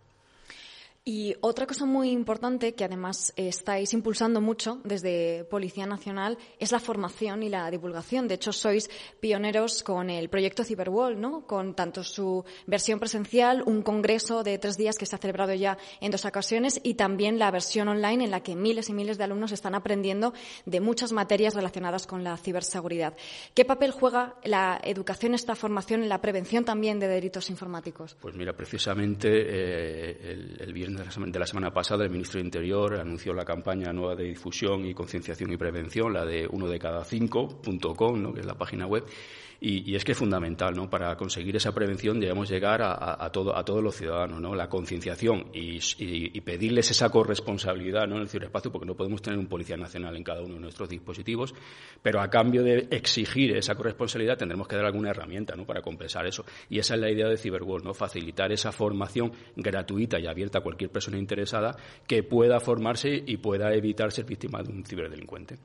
Y 1.03 1.35
otra 1.41 1.67
cosa 1.67 1.87
muy 1.87 2.11
importante 2.11 2.75
que 2.75 2.85
además 2.85 3.33
estáis 3.35 3.95
impulsando 3.95 4.43
mucho 4.43 4.83
desde 4.85 5.45
Policía 5.45 5.87
Nacional 5.87 6.37
es 6.59 6.73
la 6.73 6.79
formación 6.79 7.43
y 7.43 7.49
la 7.49 7.71
divulgación. 7.71 8.29
De 8.29 8.35
hecho, 8.35 8.53
sois 8.53 8.91
pioneros 9.19 9.83
con 9.83 10.11
el 10.11 10.29
proyecto 10.29 10.63
Cyberwall, 10.63 11.19
¿no? 11.19 11.47
Con 11.47 11.75
tanto 11.75 12.05
su 12.05 12.45
versión 12.67 12.99
presencial, 12.99 13.63
un 13.65 13.81
congreso 13.81 14.43
de 14.43 14.59
tres 14.59 14.77
días 14.77 14.99
que 14.99 15.07
se 15.07 15.17
ha 15.17 15.19
celebrado 15.19 15.55
ya 15.55 15.79
en 16.03 16.11
dos 16.11 16.27
ocasiones 16.27 16.79
y 16.83 16.95
también 16.95 17.39
la 17.39 17.51
versión 17.51 17.89
online 17.89 18.25
en 18.25 18.31
la 18.31 18.43
que 18.43 18.55
miles 18.55 18.91
y 18.91 18.93
miles 18.93 19.17
de 19.17 19.25
alumnos 19.25 19.53
están 19.53 19.75
aprendiendo 19.75 20.35
de 20.67 20.81
muchas 20.81 21.13
materias 21.13 21.55
relacionadas 21.55 22.07
con 22.07 22.25
la 22.25 22.37
ciberseguridad. 22.37 23.17
¿Qué 23.55 23.65
papel 23.65 23.93
juega 23.93 24.37
la 24.45 24.79
educación, 24.85 25.33
esta 25.33 25.55
formación 25.55 26.03
en 26.03 26.11
la 26.11 26.21
prevención 26.21 26.67
también 26.67 27.01
de 27.01 27.09
delitos 27.09 27.49
informáticos? 27.49 28.19
Pues 28.21 28.35
mira, 28.35 28.53
precisamente 28.53 29.29
eh, 29.31 30.33
el, 30.33 30.59
el 30.61 30.73
de 30.97 31.39
la 31.39 31.47
semana 31.47 31.73
pasada, 31.73 32.05
el 32.05 32.11
ministro 32.11 32.39
de 32.39 32.47
Interior 32.47 32.99
anunció 33.01 33.33
la 33.33 33.45
campaña 33.45 33.93
nueva 33.93 34.15
de 34.15 34.25
difusión 34.25 34.87
y 34.87 34.95
concienciación 34.95 35.53
y 35.53 35.57
prevención, 35.57 36.13
la 36.13 36.25
de 36.25 36.47
uno 36.51 36.69
de 36.69 36.79
cada 36.79 37.05
cinco.com, 37.05 38.23
¿no? 38.23 38.33
que 38.33 38.41
es 38.41 38.47
la 38.47 38.55
página 38.55 38.87
web, 38.87 39.05
y, 39.61 39.95
es 39.95 40.05
que 40.05 40.13
es 40.13 40.19
fundamental, 40.19 40.75
¿no? 40.75 40.89
Para 40.89 41.15
conseguir 41.17 41.55
esa 41.55 41.73
prevención 41.75 42.19
debemos 42.19 42.49
llegar 42.49 42.81
a, 42.83 43.31
todo, 43.31 43.55
a 43.55 43.63
todos 43.63 43.83
los 43.83 43.95
ciudadanos, 43.95 44.41
¿no? 44.41 44.55
La 44.55 44.71
concienciación 44.71 45.51
y, 45.53 46.41
pedirles 46.41 46.91
esa 46.91 47.11
corresponsabilidad, 47.11 48.07
¿no? 48.09 48.17
En 48.17 48.23
el 48.23 48.29
ciberespacio, 48.29 48.73
porque 48.73 48.87
no 48.87 48.97
podemos 48.97 49.21
tener 49.21 49.39
un 49.39 49.47
policía 49.47 49.77
nacional 49.77 50.17
en 50.17 50.25
cada 50.25 50.41
uno 50.41 50.55
de 50.55 50.61
nuestros 50.61 50.89
dispositivos, 50.89 51.55
pero 52.03 52.23
a 52.23 52.31
cambio 52.31 52.63
de 52.63 52.89
exigir 52.91 53.55
esa 53.55 53.75
corresponsabilidad 53.75 54.39
tendremos 54.39 54.67
que 54.67 54.77
dar 54.77 54.87
alguna 54.87 55.11
herramienta, 55.11 55.55
¿no? 55.55 55.67
Para 55.67 55.83
compensar 55.83 56.27
eso. 56.27 56.45
Y 56.71 56.79
esa 56.79 56.95
es 56.95 57.01
la 57.01 57.11
idea 57.11 57.29
de 57.29 57.37
Cyberworld, 57.37 57.85
¿no? 57.85 57.93
Facilitar 57.93 58.53
esa 58.53 58.73
formación 58.73 59.33
gratuita 59.57 60.19
y 60.19 60.27
abierta 60.27 60.61
a 60.61 60.63
cualquier 60.63 60.91
persona 60.91 61.19
interesada 61.19 61.77
que 62.07 62.23
pueda 62.23 62.61
formarse 62.61 63.23
y 63.27 63.37
pueda 63.37 63.75
evitar 63.75 64.11
ser 64.11 64.25
víctima 64.25 64.63
de 64.63 64.73
un 64.73 64.85
ciberdelincuente. 64.85 65.59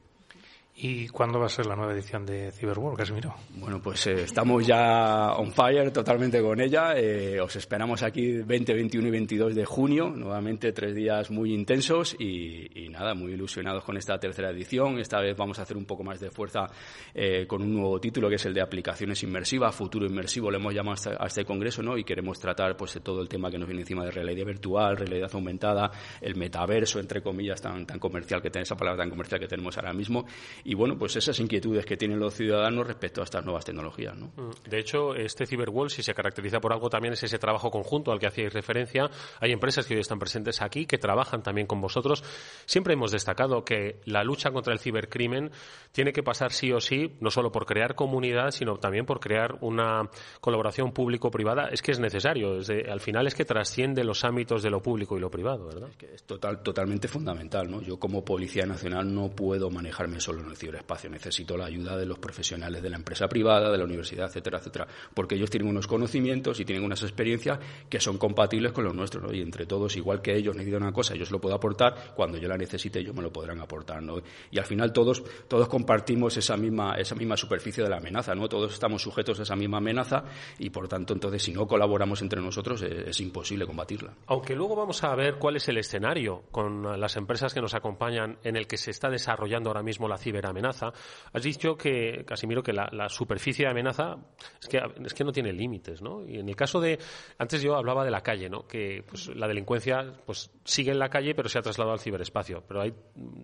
¿Y 0.78 1.08
cuándo 1.08 1.40
va 1.40 1.46
a 1.46 1.50
ser 1.50 1.68
la 1.68 1.76
nueva 1.78 1.94
edición 1.94 2.26
de 2.26 2.52
Cyberworld, 2.52 2.98
Casimiro? 2.98 3.34
Bueno, 3.56 3.82
pues 3.82 4.08
eh, 4.08 4.24
estamos 4.24 4.68
ya 4.68 5.32
on 5.38 5.54
fire 5.54 5.90
totalmente 5.90 6.42
con 6.42 6.60
ella. 6.60 6.94
Eh, 6.98 7.40
os 7.40 7.56
esperamos 7.56 8.04
aquí 8.04 8.40
20, 8.40 8.74
21 8.74 9.08
y 9.08 9.12
22 9.12 9.56
de 9.56 9.64
junio, 9.64 10.10
nuevamente 10.10 10.74
tres 10.74 10.94
días 10.94 11.32
muy 11.32 11.54
intensos 11.54 12.18
y, 12.20 12.90
nada, 12.90 13.14
muy 13.14 13.32
ilusionados 13.32 13.86
con 13.86 13.96
esta 13.96 14.20
tercera 14.20 14.50
edición. 14.50 15.00
Esta 15.00 15.22
vez 15.22 15.38
vamos 15.38 15.60
a 15.60 15.62
hacer 15.62 15.78
un 15.78 15.86
poco 15.86 16.04
más 16.04 16.20
de 16.20 16.30
fuerza 16.30 16.68
eh, 17.14 17.48
con 17.48 17.62
un 17.62 17.74
nuevo 17.74 17.98
título 18.02 18.28
que 18.28 18.36
es 18.36 18.46
el 18.46 18.54
de 18.54 18.62
aplicaciones 18.62 19.24
inmersivas, 19.24 19.74
futuro 19.74 20.06
inmersivo, 20.06 20.52
le 20.52 20.58
hemos 20.58 20.74
llamado 20.74 20.98
a 21.18 21.28
este, 21.28 21.46
congreso, 21.46 21.84
¿no? 21.84 21.98
Y 21.98 22.04
queremos 22.04 22.38
tratar 22.38 22.76
pues 22.76 23.00
todo 23.02 23.22
el 23.22 23.30
tema 23.30 23.50
que 23.50 23.58
nos 23.58 23.70
viene 23.70 23.84
encima 23.84 24.04
de 24.04 24.12
realidad 24.12 24.46
virtual, 24.46 24.98
realidad 24.98 25.30
aumentada, 25.32 25.90
el 26.20 26.36
metaverso, 26.36 27.00
entre 27.00 27.22
comillas, 27.22 27.62
tan, 27.62 27.86
tan 27.86 27.98
comercial 27.98 28.42
que 28.42 28.52
esa 28.60 28.76
palabra 28.76 29.04
tan 29.04 29.10
comercial 29.10 29.40
que 29.40 29.48
tenemos 29.48 29.78
ahora 29.78 29.94
mismo 29.94 30.26
y 30.66 30.74
bueno, 30.74 30.98
pues 30.98 31.16
esas 31.16 31.40
inquietudes 31.40 31.86
que 31.86 31.96
tienen 31.96 32.20
los 32.20 32.34
ciudadanos 32.34 32.88
respecto 32.88 33.22
a 33.22 33.24
estas 33.24 33.46
nuevas 33.46 33.64
tecnologías. 33.64 34.18
¿no? 34.18 34.32
Mm, 34.36 34.68
de 34.68 34.80
hecho, 34.80 35.14
este 35.14 35.46
Cyberwall, 35.46 35.92
si 35.92 36.02
se 36.02 36.16
caracteriza 36.16 36.60
por 36.60 36.74
algo, 36.74 36.90
también 36.90 37.14
es 37.14 37.22
ese 37.22 37.38
trabajo 37.38 37.70
conjunto 37.70 38.12
al 38.12 38.18
que 38.18 38.26
hacíais 38.26 38.52
referencia. 38.52 39.08
Hay 39.40 39.52
empresas 39.52 39.86
que 39.86 39.94
hoy 39.94 40.00
están 40.00 40.18
presentes 40.18 40.64
aquí, 40.64 40.88
que 40.88 40.98
trabajan 40.98 41.44
también 41.44 41.68
con 41.68 41.80
vosotros. 41.80 42.24
Siempre 42.66 42.96
hemos 42.96 43.12
destacado 43.12 43.64
que 43.64 44.02
la 44.06 44.24
lucha 44.24 44.50
contra 44.50 44.74
el 44.74 44.80
cibercrimen 44.80 45.52
tiene 45.92 46.12
que 46.12 46.24
pasar 46.24 46.52
sí 46.52 46.72
o 46.72 46.82
sí, 46.82 47.14
no 47.20 47.30
solo 47.30 47.52
por 47.52 47.68
crear 47.68 47.94
comunidad, 47.94 48.50
sino 48.50 48.78
también 48.78 49.06
por 49.06 49.20
crear 49.20 49.60
una 49.62 50.10
colaboración 50.42 50.92
público-privada. 50.94 51.70
Es 51.72 51.84
que 51.84 51.92
es 51.92 52.00
necesario. 52.00 52.60
al 52.90 53.00
final 53.02 53.28
es 53.28 53.36
que 53.36 53.46
trasciende 53.46 54.04
los 54.04 54.24
ámbitos 54.24 54.64
de 54.64 54.72
lo 54.72 54.82
público 54.82 55.16
y 55.16 55.20
lo 55.20 55.30
privado, 55.30 55.68
¿verdad? 55.68 55.90
Es, 55.90 55.96
que 55.96 56.16
es 56.16 56.24
total, 56.24 56.64
totalmente 56.64 57.08
fundamental. 57.08 57.70
¿no? 57.70 57.82
Yo, 57.82 58.00
como 58.00 58.26
Policía 58.26 58.66
Nacional, 58.66 59.14
no 59.14 59.30
puedo 59.30 59.70
manejarme 59.70 60.20
solo 60.20 60.42
en 60.42 60.50
el 60.50 60.55
ciberespacio. 60.56 61.10
Necesito 61.10 61.58
la 61.58 61.66
ayuda 61.66 61.98
de 61.98 62.06
los 62.06 62.20
profesionales 62.20 62.82
de 62.82 62.90
la 62.90 62.98
empresa 62.98 63.28
privada, 63.28 63.72
de 63.72 63.78
la 63.78 63.84
universidad, 63.84 64.28
etcétera, 64.28 64.60
etcétera. 64.60 64.88
Porque 65.14 65.36
ellos 65.36 65.50
tienen 65.50 65.70
unos 65.70 65.88
conocimientos 65.88 66.60
y 66.60 66.66
tienen 66.66 66.84
unas 66.84 67.02
experiencias 67.04 67.60
que 67.90 68.00
son 68.00 68.18
compatibles 68.18 68.72
con 68.72 68.84
los 68.84 68.96
nuestros. 68.96 69.24
¿no? 69.24 69.34
Y 69.34 69.42
entre 69.42 69.66
todos, 69.66 69.96
igual 69.96 70.22
que 70.22 70.36
ellos 70.36 70.56
necesitan 70.56 70.84
una 70.84 70.92
cosa, 70.92 71.14
se 71.14 71.32
lo 71.32 71.40
puedo 71.40 71.56
aportar. 71.56 72.14
Cuando 72.16 72.38
yo 72.38 72.48
la 72.48 72.58
necesite, 72.58 73.00
ellos 73.00 73.16
me 73.16 73.22
lo 73.22 73.32
podrán 73.32 73.60
aportar. 73.60 74.02
¿no? 74.02 74.22
Y 74.52 74.60
al 74.60 74.66
final 74.66 74.94
todos, 74.94 75.24
todos 75.48 75.68
compartimos 75.68 76.38
esa 76.38 76.58
misma, 76.58 76.96
esa 76.96 77.16
misma 77.16 77.38
superficie 77.38 77.84
de 77.84 77.90
la 77.90 77.98
amenaza. 77.98 78.36
¿no? 78.36 78.48
Todos 78.48 78.74
estamos 78.74 79.02
sujetos 79.02 79.40
a 79.40 79.44
esa 79.44 79.56
misma 79.56 79.78
amenaza 79.78 80.24
y, 80.60 80.70
por 80.70 80.88
tanto, 80.88 81.14
entonces, 81.14 81.44
si 81.44 81.54
no 81.54 81.68
colaboramos 81.68 82.22
entre 82.22 82.42
nosotros, 82.42 82.82
es, 82.82 83.08
es 83.08 83.20
imposible 83.20 83.66
combatirla. 83.66 84.14
Aunque 84.28 84.56
luego 84.56 84.76
vamos 84.76 85.04
a 85.04 85.16
ver 85.16 85.36
cuál 85.36 85.56
es 85.56 85.68
el 85.68 85.78
escenario 85.78 86.44
con 86.52 87.00
las 87.00 87.16
empresas 87.16 87.54
que 87.54 87.62
nos 87.62 87.74
acompañan 87.74 88.38
en 88.44 88.56
el 88.56 88.68
que 88.68 88.78
se 88.78 88.92
está 88.92 89.10
desarrollando 89.10 89.70
ahora 89.70 89.84
mismo 89.84 90.08
la 90.08 90.18
ciberamenaza. 90.46 90.92
Has 91.34 91.44
dicho 91.44 91.76
que, 91.76 92.24
Casimiro, 92.26 92.62
que 92.62 92.74
la, 92.74 93.10
superficie 93.10 93.66
de 93.66 93.72
amenaza 93.72 94.18
es 94.62 94.68
que, 94.68 94.80
es 95.04 95.14
que 95.14 95.24
no 95.24 95.32
tiene 95.32 95.54
límites, 95.54 96.02
¿no? 96.02 96.28
Y 96.28 96.40
en 96.40 96.50
el 96.50 96.56
caso 96.56 96.80
de, 96.80 97.00
antes 97.38 97.62
yo 97.62 97.76
hablaba 97.76 98.04
de 98.04 98.12
la 98.12 98.22
calle, 98.22 98.50
¿no? 98.50 98.68
Que 98.68 99.04
pues, 99.08 99.28
la 99.36 99.48
delincuencia 99.48 100.14
pues 100.26 100.52
sigue 100.64 100.92
en 100.92 101.00
la 101.00 101.10
calle 101.10 101.36
pero 101.36 101.50
se 101.50 101.60
ha 101.60 101.62
trasladado 101.62 101.94
al 101.94 102.00
ciberespacio. 102.00 102.64
Pero 102.68 102.82
hay, 102.82 102.94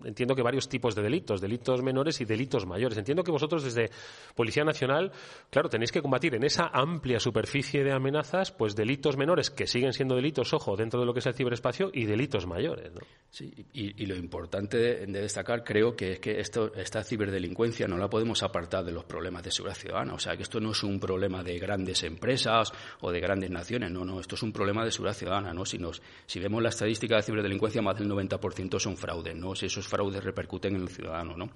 entiendo 0.04 0.34
que 0.34 0.42
varios 0.42 0.68
tipos 0.68 0.94
de 0.94 1.02
delitos, 1.02 1.40
delitos 1.40 1.82
menores 1.82 2.20
y 2.20 2.24
delitos 2.24 2.66
mayores. 2.66 2.98
Entiendo 2.98 3.22
que 3.22 3.30
vosotros 3.30 3.62
desde 3.62 3.90
Policía 4.34 4.64
Nacional, 4.64 5.12
claro, 5.50 5.68
tenéis 5.68 5.92
que 5.92 6.02
combatir 6.02 6.34
en 6.34 6.44
esa 6.44 6.70
amplia 6.72 7.20
superficie 7.20 7.84
de 7.84 7.92
amenazas, 7.92 8.52
pues 8.52 8.74
delitos 8.74 9.16
menores 9.16 9.50
que 9.50 9.66
siguen 9.66 9.92
siendo 9.92 10.14
delitos, 10.14 10.52
ojo, 10.52 10.76
dentro 10.76 11.00
de 11.00 11.06
lo 11.06 11.12
que 11.12 11.20
es 11.20 11.26
el 11.26 11.34
ciberespacio 11.34 11.90
y 11.92 12.04
delitos 12.04 12.46
mayores, 12.46 12.92
¿no? 12.92 13.00
Sí, 13.30 13.66
y, 13.72 14.06
lo 14.06 14.16
importante 14.16 14.76
de, 14.76 15.06
destacar 15.06 15.64
creo 15.64 15.96
que 15.96 16.12
es 16.12 16.20
que 16.20 16.38
esto, 16.38 16.72
esta 16.92 17.04
ciberdelincuencia 17.04 17.88
no 17.88 17.96
la 17.96 18.10
podemos 18.10 18.42
apartar 18.42 18.84
de 18.84 18.92
los 18.92 19.04
problemas 19.04 19.42
de 19.42 19.50
seguridad 19.50 19.78
ciudadana. 19.78 20.12
O 20.12 20.18
sea, 20.18 20.36
que 20.36 20.42
esto 20.42 20.60
no 20.60 20.72
es 20.72 20.82
un 20.82 21.00
problema 21.00 21.42
de 21.42 21.58
grandes 21.58 22.02
empresas 22.02 22.70
o 23.00 23.10
de 23.10 23.18
grandes 23.18 23.50
naciones. 23.50 23.90
No, 23.90 24.04
no, 24.04 24.20
esto 24.20 24.34
es 24.34 24.42
un 24.42 24.52
problema 24.52 24.84
de 24.84 24.92
seguridad 24.92 25.16
ciudadana. 25.16 25.54
¿no? 25.54 25.64
Si, 25.64 25.78
nos, 25.78 26.02
si 26.26 26.38
vemos 26.38 26.62
la 26.62 26.68
estadística 26.68 27.16
de 27.16 27.22
ciberdelincuencia, 27.22 27.80
más 27.80 27.98
del 27.98 28.10
90% 28.10 28.78
son 28.78 28.98
fraudes. 28.98 29.34
¿no? 29.34 29.54
Si 29.54 29.64
esos 29.64 29.88
fraudes 29.88 30.22
repercuten 30.22 30.76
en 30.76 30.82
el 30.82 30.90
ciudadano. 30.90 31.34
¿no? 31.34 31.48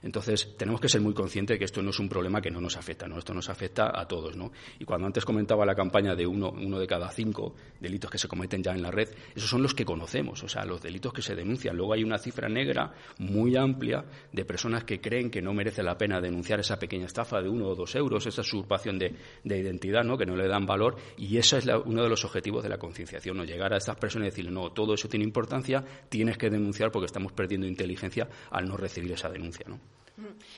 Entonces, 0.00 0.56
tenemos 0.56 0.80
que 0.80 0.88
ser 0.88 1.00
muy 1.00 1.12
conscientes 1.12 1.56
de 1.56 1.58
que 1.58 1.64
esto 1.64 1.82
no 1.82 1.90
es 1.90 1.98
un 1.98 2.08
problema 2.08 2.40
que 2.40 2.52
no 2.52 2.60
nos 2.60 2.76
afecta. 2.76 3.08
¿no? 3.08 3.18
Esto 3.18 3.34
nos 3.34 3.48
afecta 3.48 3.90
a 4.00 4.06
todos. 4.06 4.36
¿no? 4.36 4.52
Y 4.78 4.84
cuando 4.84 5.08
antes 5.08 5.24
comentaba 5.24 5.66
la 5.66 5.74
campaña 5.74 6.14
de 6.14 6.24
uno, 6.24 6.50
uno 6.50 6.78
de 6.78 6.86
cada 6.86 7.10
cinco 7.10 7.56
delitos 7.80 8.12
que 8.12 8.18
se 8.18 8.28
cometen 8.28 8.62
ya 8.62 8.70
en 8.70 8.82
la 8.82 8.92
red, 8.92 9.08
esos 9.34 9.50
son 9.50 9.60
los 9.60 9.74
que 9.74 9.84
conocemos. 9.84 10.40
O 10.44 10.48
sea, 10.48 10.64
los 10.64 10.80
delitos 10.80 11.12
que 11.12 11.20
se 11.20 11.34
denuncian. 11.34 11.76
Luego 11.76 11.94
hay 11.94 12.04
una 12.04 12.18
cifra 12.18 12.48
negra 12.48 12.92
muy 13.18 13.56
amplia 13.56 14.04
de 14.32 14.44
personas 14.44 14.83
que 14.84 15.00
creen 15.00 15.30
que 15.30 15.42
no 15.42 15.52
merece 15.52 15.82
la 15.82 15.96
pena 15.96 16.20
denunciar 16.20 16.60
esa 16.60 16.78
pequeña 16.78 17.06
estafa 17.06 17.40
de 17.40 17.48
uno 17.48 17.68
o 17.68 17.74
dos 17.74 17.94
euros, 17.94 18.26
esa 18.26 18.42
usurpación 18.42 18.98
de, 18.98 19.14
identidad, 19.44 20.04
¿no? 20.04 20.16
que 20.16 20.26
no 20.26 20.36
le 20.36 20.48
dan 20.48 20.66
valor, 20.66 20.96
y 21.16 21.36
ese 21.36 21.58
es 21.58 21.66
uno 21.84 22.02
de 22.02 22.08
los 22.08 22.24
objetivos 22.24 22.62
de 22.62 22.68
la 22.68 22.78
concienciación, 22.78 23.36
¿no? 23.36 23.44
llegar 23.44 23.72
a 23.72 23.76
estas 23.76 23.96
personas 23.96 24.26
y 24.26 24.30
decirle, 24.30 24.50
no, 24.50 24.70
todo 24.72 24.94
eso 24.94 25.08
tiene 25.08 25.24
importancia, 25.24 25.84
tienes 26.08 26.38
que 26.38 26.50
denunciar 26.50 26.90
porque 26.90 27.06
estamos 27.06 27.32
perdiendo 27.32 27.66
inteligencia 27.66 28.28
al 28.50 28.68
no 28.68 28.76
recibir 28.76 29.12
esa 29.12 29.28
denuncia. 29.28 29.66
¿no? 29.68 29.80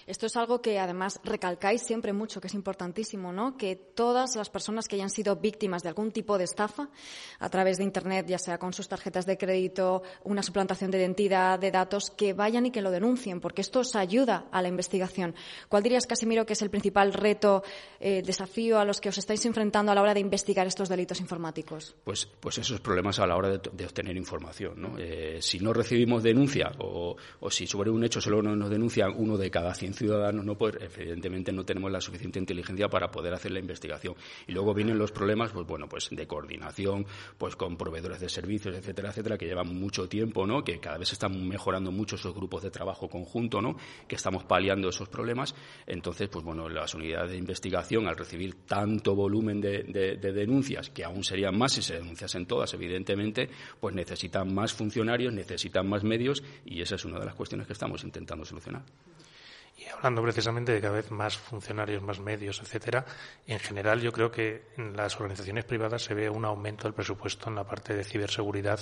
Esto 0.06 0.26
es 0.26 0.36
algo 0.36 0.60
que 0.60 0.78
además 0.78 1.18
recalcáis 1.24 1.82
siempre 1.82 2.12
mucho, 2.12 2.40
que 2.40 2.48
es 2.48 2.54
importantísimo, 2.54 3.32
¿no? 3.32 3.56
Que 3.56 3.74
todas 3.74 4.36
las 4.36 4.50
personas 4.50 4.86
que 4.86 4.96
hayan 4.96 5.08
sido 5.08 5.36
víctimas 5.36 5.82
de 5.82 5.88
algún 5.88 6.12
tipo 6.12 6.36
de 6.36 6.44
estafa 6.44 6.90
a 7.38 7.48
través 7.48 7.78
de 7.78 7.84
Internet, 7.84 8.26
ya 8.28 8.38
sea 8.38 8.58
con 8.58 8.74
sus 8.74 8.86
tarjetas 8.86 9.24
de 9.24 9.38
crédito, 9.38 10.02
una 10.24 10.42
suplantación 10.42 10.90
de 10.90 10.98
identidad, 10.98 11.58
de 11.58 11.70
datos, 11.70 12.10
que 12.10 12.34
vayan 12.34 12.66
y 12.66 12.70
que 12.70 12.82
lo 12.82 12.90
denuncien, 12.90 13.40
porque 13.40 13.62
esto 13.62 13.80
os 13.80 13.96
ayuda 13.96 14.46
a 14.52 14.60
la 14.60 14.68
investigación. 14.68 15.34
¿Cuál 15.68 15.82
dirías, 15.82 16.06
Casimiro, 16.06 16.44
que 16.44 16.52
es 16.52 16.62
el 16.62 16.70
principal 16.70 17.14
reto, 17.14 17.62
eh, 17.98 18.22
desafío 18.24 18.78
a 18.78 18.84
los 18.84 19.00
que 19.00 19.08
os 19.08 19.16
estáis 19.16 19.44
enfrentando 19.46 19.90
a 19.90 19.94
la 19.94 20.02
hora 20.02 20.14
de 20.14 20.20
investigar 20.20 20.66
estos 20.66 20.90
delitos 20.90 21.20
informáticos? 21.20 21.96
Pues, 22.04 22.26
pues 22.26 22.58
esos 22.58 22.80
problemas 22.80 23.18
a 23.20 23.26
la 23.26 23.36
hora 23.36 23.56
de, 23.56 23.86
obtener 23.86 24.16
información, 24.16 24.82
¿no? 24.82 24.98
Eh, 24.98 25.38
si 25.40 25.60
no 25.60 25.72
recibimos 25.72 26.22
denuncia 26.22 26.72
o, 26.78 27.16
o 27.40 27.50
si 27.50 27.66
sobre 27.66 27.90
un 27.90 28.04
hecho 28.04 28.20
solo 28.20 28.42
nos 28.42 28.68
denuncian 28.68 29.14
uno 29.16 29.38
de 29.38 29.45
cada 29.50 29.74
100 29.74 29.94
ciudadanos, 29.94 30.44
no 30.44 30.56
pues 30.56 30.76
evidentemente 30.80 31.52
no 31.52 31.64
tenemos 31.64 31.90
la 31.90 32.00
suficiente 32.00 32.38
inteligencia 32.38 32.88
para 32.88 33.10
poder 33.10 33.34
hacer 33.34 33.52
la 33.52 33.60
investigación. 33.60 34.14
Y 34.46 34.52
luego 34.52 34.74
vienen 34.74 34.98
los 34.98 35.12
problemas, 35.12 35.52
pues 35.52 35.66
bueno, 35.66 35.88
pues 35.88 36.08
de 36.10 36.26
coordinación, 36.26 37.06
pues 37.38 37.56
con 37.56 37.76
proveedores 37.76 38.20
de 38.20 38.28
servicios, 38.28 38.76
etcétera, 38.76 39.10
etcétera, 39.10 39.38
que 39.38 39.46
llevan 39.46 39.74
mucho 39.74 40.08
tiempo, 40.08 40.46
¿no? 40.46 40.62
Que 40.62 40.78
cada 40.78 40.98
vez 40.98 41.12
están 41.12 41.46
mejorando 41.46 41.90
mucho 41.90 42.16
esos 42.16 42.34
grupos 42.34 42.62
de 42.62 42.70
trabajo 42.70 43.08
conjunto, 43.08 43.60
¿no? 43.60 43.76
Que 44.06 44.16
estamos 44.16 44.44
paliando 44.44 44.88
esos 44.88 45.08
problemas. 45.08 45.54
Entonces, 45.86 46.28
pues 46.28 46.44
bueno, 46.44 46.68
las 46.68 46.94
unidades 46.94 47.32
de 47.32 47.38
investigación, 47.38 48.06
al 48.08 48.16
recibir 48.16 48.54
tanto 48.66 49.14
volumen 49.14 49.60
de, 49.60 49.82
de 49.82 50.32
denuncias, 50.32 50.90
que 50.90 51.04
aún 51.04 51.24
serían 51.24 51.56
más 51.56 51.72
si 51.72 51.82
se 51.82 51.94
denunciasen 51.94 52.46
todas, 52.46 52.72
evidentemente, 52.74 53.48
pues 53.80 53.94
necesitan 53.94 54.54
más 54.54 54.72
funcionarios, 54.72 55.32
necesitan 55.32 55.88
más 55.88 56.04
medios 56.04 56.42
y 56.64 56.80
esa 56.80 56.94
es 56.94 57.04
una 57.04 57.18
de 57.18 57.26
las 57.26 57.34
cuestiones 57.34 57.66
que 57.66 57.72
estamos 57.72 58.02
intentando 58.04 58.44
solucionar. 58.44 58.82
Y 59.76 59.86
hablando 59.88 60.22
precisamente 60.22 60.72
de 60.72 60.80
cada 60.80 60.94
vez 60.94 61.10
más 61.10 61.36
funcionarios, 61.36 62.02
más 62.02 62.18
medios, 62.18 62.60
etcétera, 62.62 63.04
en 63.46 63.58
general 63.58 64.00
yo 64.00 64.10
creo 64.10 64.30
que 64.30 64.70
en 64.76 64.96
las 64.96 65.16
organizaciones 65.16 65.64
privadas 65.64 66.02
se 66.02 66.14
ve 66.14 66.30
un 66.30 66.46
aumento 66.46 66.84
del 66.84 66.94
presupuesto 66.94 67.50
en 67.50 67.56
la 67.56 67.64
parte 67.64 67.94
de 67.94 68.02
ciberseguridad 68.02 68.80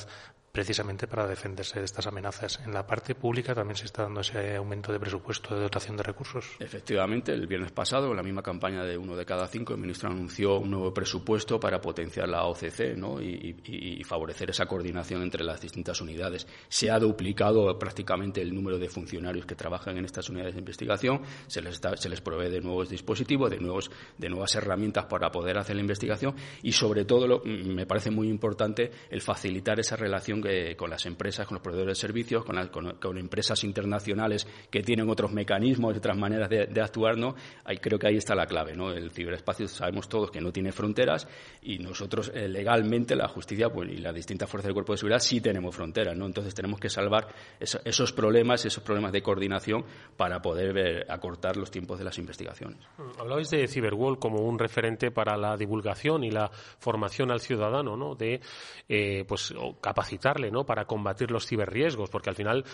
precisamente 0.55 1.09
para 1.09 1.27
defenderse 1.27 1.81
de 1.81 1.85
estas 1.85 2.07
amenazas. 2.07 2.61
En 2.65 2.73
la 2.73 2.87
parte 2.87 3.17
pública 3.17 3.57
también 3.57 3.75
se 3.75 3.87
está 3.87 4.05
dando 4.05 4.21
ese 4.21 4.55
aumento 4.55 4.93
de 4.93 5.01
presupuesto 5.01 5.53
de 5.53 5.63
dotación 5.63 5.97
de 5.97 6.05
recursos. 6.05 6.47
Efectivamente, 6.61 7.33
el 7.33 7.49
viernes 7.49 7.73
pasado, 7.73 8.09
en 8.13 8.17
la 8.17 8.23
misma 8.23 8.41
campaña 8.41 8.85
de 8.85 8.97
uno 8.97 9.17
de 9.17 9.27
cada 9.27 9.49
cinco, 9.49 9.75
el 9.75 9.81
ministro 9.81 10.11
anunció 10.11 10.61
un 10.61 10.71
nuevo 10.71 10.95
presupuesto 10.95 11.59
para 11.59 11.81
potenciar 11.81 12.29
la 12.29 12.45
OCC 12.45 12.97
¿no? 12.97 13.21
y, 13.21 14.01
favorecer 14.05 14.51
esa 14.51 14.67
coordinación 14.67 15.23
entre 15.23 15.43
las 15.43 15.61
distintas 15.61 16.01
unidades. 16.01 16.47
Se 16.69 16.89
ha 16.89 17.01
duplicado 17.01 17.77
prácticamente 17.77 18.41
el 18.41 18.55
número 18.55 18.79
de 18.79 18.89
funcionarios 18.89 19.47
que 19.47 19.57
trabajan 19.57 19.99
en 19.99 20.05
estas 20.05 20.29
unidades 20.29 20.55
de 20.55 20.61
investigación, 20.61 21.23
se 21.49 21.63
les, 21.63 21.81
se 21.97 22.09
les 22.09 22.21
provee 22.21 22.51
de 22.51 22.61
nuevos 22.61 22.89
dispositivos, 22.89 23.51
de, 23.51 23.59
nuevos, 23.59 23.91
de 24.19 24.29
nuevas 24.29 24.55
herramientas 24.55 25.07
para 25.07 25.33
poder 25.33 25.59
hacer 25.59 25.75
la 25.75 25.83
investigación 25.83 26.37
y, 26.63 26.71
sobre 26.71 27.05
todo, 27.05 27.43
me 27.45 27.87
parece 27.87 28.13
muy 28.13 28.29
importante 28.29 28.93
el 29.11 29.21
facilitar 29.21 29.81
esa 29.81 29.97
relación 29.97 30.44
con 30.77 30.91
las 30.91 31.07
empresas, 31.07 31.47
con 31.47 31.57
los 31.57 31.63
proveedores 31.63 31.99
de 31.99 32.01
servicios, 32.01 32.45
con, 32.45 33.19
empresas 33.19 33.65
internacionales 33.65 34.47
que 34.71 34.83
tienen 34.83 35.09
otros 35.09 35.33
mecanismos 35.33 35.95
y 35.95 35.99
otras 35.99 36.17
maneras 36.17 36.49
de, 36.49 36.81
actuar, 36.81 37.17
¿no? 37.17 37.35
Ahí, 37.65 37.79
creo 37.79 37.99
que 37.99 38.09
ahí 38.09 38.17
está 38.17 38.35
la 38.35 38.47
clave, 38.47 38.75
¿no? 38.75 38.91
El 38.91 39.11
ciberespacio 39.11 39.67
sabemos 39.69 40.09
todos 40.09 40.31
que 40.31 40.41
no 40.41 40.53
tiene 40.53 40.73
fronteras 40.73 41.27
y 41.63 41.79
nosotros 41.79 42.31
eh, 42.35 42.49
legalmente 42.49 43.17
la 43.17 43.29
justicia 43.29 43.71
pues, 43.71 43.91
y 43.91 43.99
las 43.99 44.15
distintas 44.15 44.51
fuerzas 44.51 44.67
del 44.67 44.75
cuerpo 44.75 44.93
de 44.93 44.99
seguridad 44.99 45.21
sí 45.21 45.41
tenemos 45.41 45.75
fronteras, 45.75 46.17
¿no? 46.17 46.27
Entonces 46.27 46.55
tenemos 46.55 46.79
que 46.79 46.89
salvar 46.89 47.29
esos 47.61 48.13
problemas, 48.13 48.65
esos 48.65 48.83
problemas 48.83 49.13
de 49.13 49.23
coordinación 49.23 49.85
para 50.17 50.41
poder 50.41 51.07
acortar 51.11 51.57
los 51.57 51.71
tiempos 51.71 51.99
de 51.99 52.05
las 52.05 52.19
investigaciones. 52.19 52.79
Mm, 52.99 53.21
hablabais 53.21 53.51
de 53.51 53.67
Cyberwall 53.67 54.19
como 54.19 54.43
un 54.43 54.59
referente 54.59 55.11
para 55.11 55.37
la 55.37 55.57
divulgación 55.57 56.25
y 56.25 56.31
la 56.31 56.51
formación 56.79 57.31
al 57.31 57.41
ciudadano, 57.41 57.97
¿no? 57.97 58.15
De 58.15 58.41
eh, 58.89 59.25
pues 59.27 59.55
capacitar 59.81 60.34
¿no? 60.51 60.65
para 60.65 60.87
combatir 60.87 61.31
los 61.31 61.47
ciberriesgos, 61.47 62.11
porque 62.11 62.31
al 62.31 62.37
final 62.37 62.65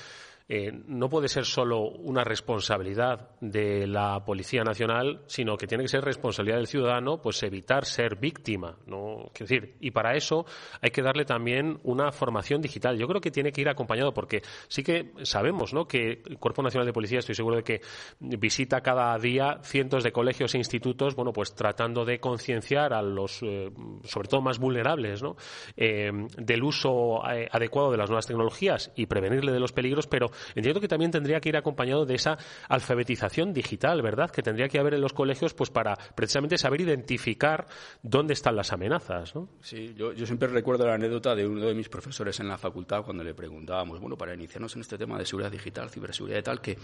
eh, 0.52 0.72
no 0.88 1.08
puede 1.08 1.28
ser 1.28 1.44
solo 1.44 1.82
una 1.82 2.24
responsabilidad 2.24 3.28
de 3.40 3.86
la 3.86 4.24
Policía 4.24 4.64
Nacional, 4.64 5.22
sino 5.28 5.56
que 5.56 5.68
tiene 5.68 5.84
que 5.84 5.88
ser 5.88 6.02
responsabilidad 6.02 6.56
del 6.56 6.66
ciudadano, 6.66 7.22
pues 7.22 7.40
evitar 7.44 7.84
ser 7.84 8.16
víctima, 8.16 8.76
¿no? 8.86 9.30
decir, 9.38 9.76
y 9.78 9.92
para 9.92 10.16
eso 10.16 10.44
hay 10.80 10.90
que 10.90 11.02
darle 11.02 11.24
también 11.24 11.78
una 11.84 12.10
formación 12.10 12.60
digital. 12.60 12.98
Yo 12.98 13.06
creo 13.06 13.20
que 13.20 13.30
tiene 13.30 13.52
que 13.52 13.60
ir 13.60 13.68
acompañado, 13.68 14.12
porque 14.12 14.42
sí 14.66 14.82
que 14.82 15.12
sabemos, 15.22 15.72
¿no? 15.72 15.86
Que 15.86 16.20
el 16.26 16.38
Cuerpo 16.38 16.64
Nacional 16.64 16.84
de 16.84 16.92
Policía, 16.92 17.20
estoy 17.20 17.36
seguro 17.36 17.54
de 17.54 17.62
que 17.62 17.80
visita 18.18 18.80
cada 18.80 19.16
día 19.18 19.60
cientos 19.62 20.02
de 20.02 20.10
colegios 20.10 20.56
e 20.56 20.58
institutos, 20.58 21.14
bueno, 21.14 21.32
pues 21.32 21.54
tratando 21.54 22.04
de 22.04 22.18
concienciar 22.18 22.92
a 22.92 23.02
los, 23.02 23.40
eh, 23.44 23.70
sobre 24.02 24.28
todo 24.28 24.40
más 24.40 24.58
vulnerables, 24.58 25.22
¿no? 25.22 25.36
Eh, 25.76 26.10
del 26.36 26.64
uso 26.64 27.24
adecuado 27.24 27.92
de 27.92 27.98
las 27.98 28.10
nuevas 28.10 28.26
tecnologías 28.26 28.90
y 28.96 29.06
prevenirle 29.06 29.52
de 29.52 29.60
los 29.60 29.72
peligros, 29.72 30.08
pero 30.08 30.28
entiendo 30.54 30.80
que 30.80 30.88
también 30.88 31.10
tendría 31.10 31.40
que 31.40 31.48
ir 31.48 31.56
acompañado 31.56 32.04
de 32.04 32.14
esa 32.14 32.38
alfabetización 32.68 33.52
digital, 33.52 34.02
¿verdad? 34.02 34.30
Que 34.30 34.42
tendría 34.42 34.68
que 34.68 34.78
haber 34.78 34.94
en 34.94 35.00
los 35.00 35.12
colegios 35.12 35.54
pues 35.54 35.70
para 35.70 35.96
precisamente 36.14 36.58
saber 36.58 36.80
identificar 36.80 37.66
dónde 38.02 38.34
están 38.34 38.56
las 38.56 38.72
amenazas, 38.72 39.34
¿no? 39.34 39.48
Sí, 39.60 39.94
yo, 39.96 40.14
siempre 40.26 40.48
recuerdo 40.48 40.86
la 40.86 40.94
anécdota 40.94 41.34
de 41.34 41.46
uno 41.46 41.66
de 41.66 41.74
mis 41.74 41.88
profesores 41.88 42.38
en 42.40 42.48
la 42.48 42.58
facultad 42.58 43.02
cuando 43.04 43.24
le 43.24 43.34
preguntábamos, 43.34 44.00
bueno, 44.00 44.16
para 44.16 44.34
iniciarnos 44.34 44.74
en 44.76 44.82
este 44.82 44.98
tema 44.98 45.18
de 45.18 45.26
seguridad 45.26 45.50
digital, 45.50 45.90
ciberseguridad 45.90 46.38
y 46.38 46.42
tal, 46.42 46.60
¿qué, 46.60 46.76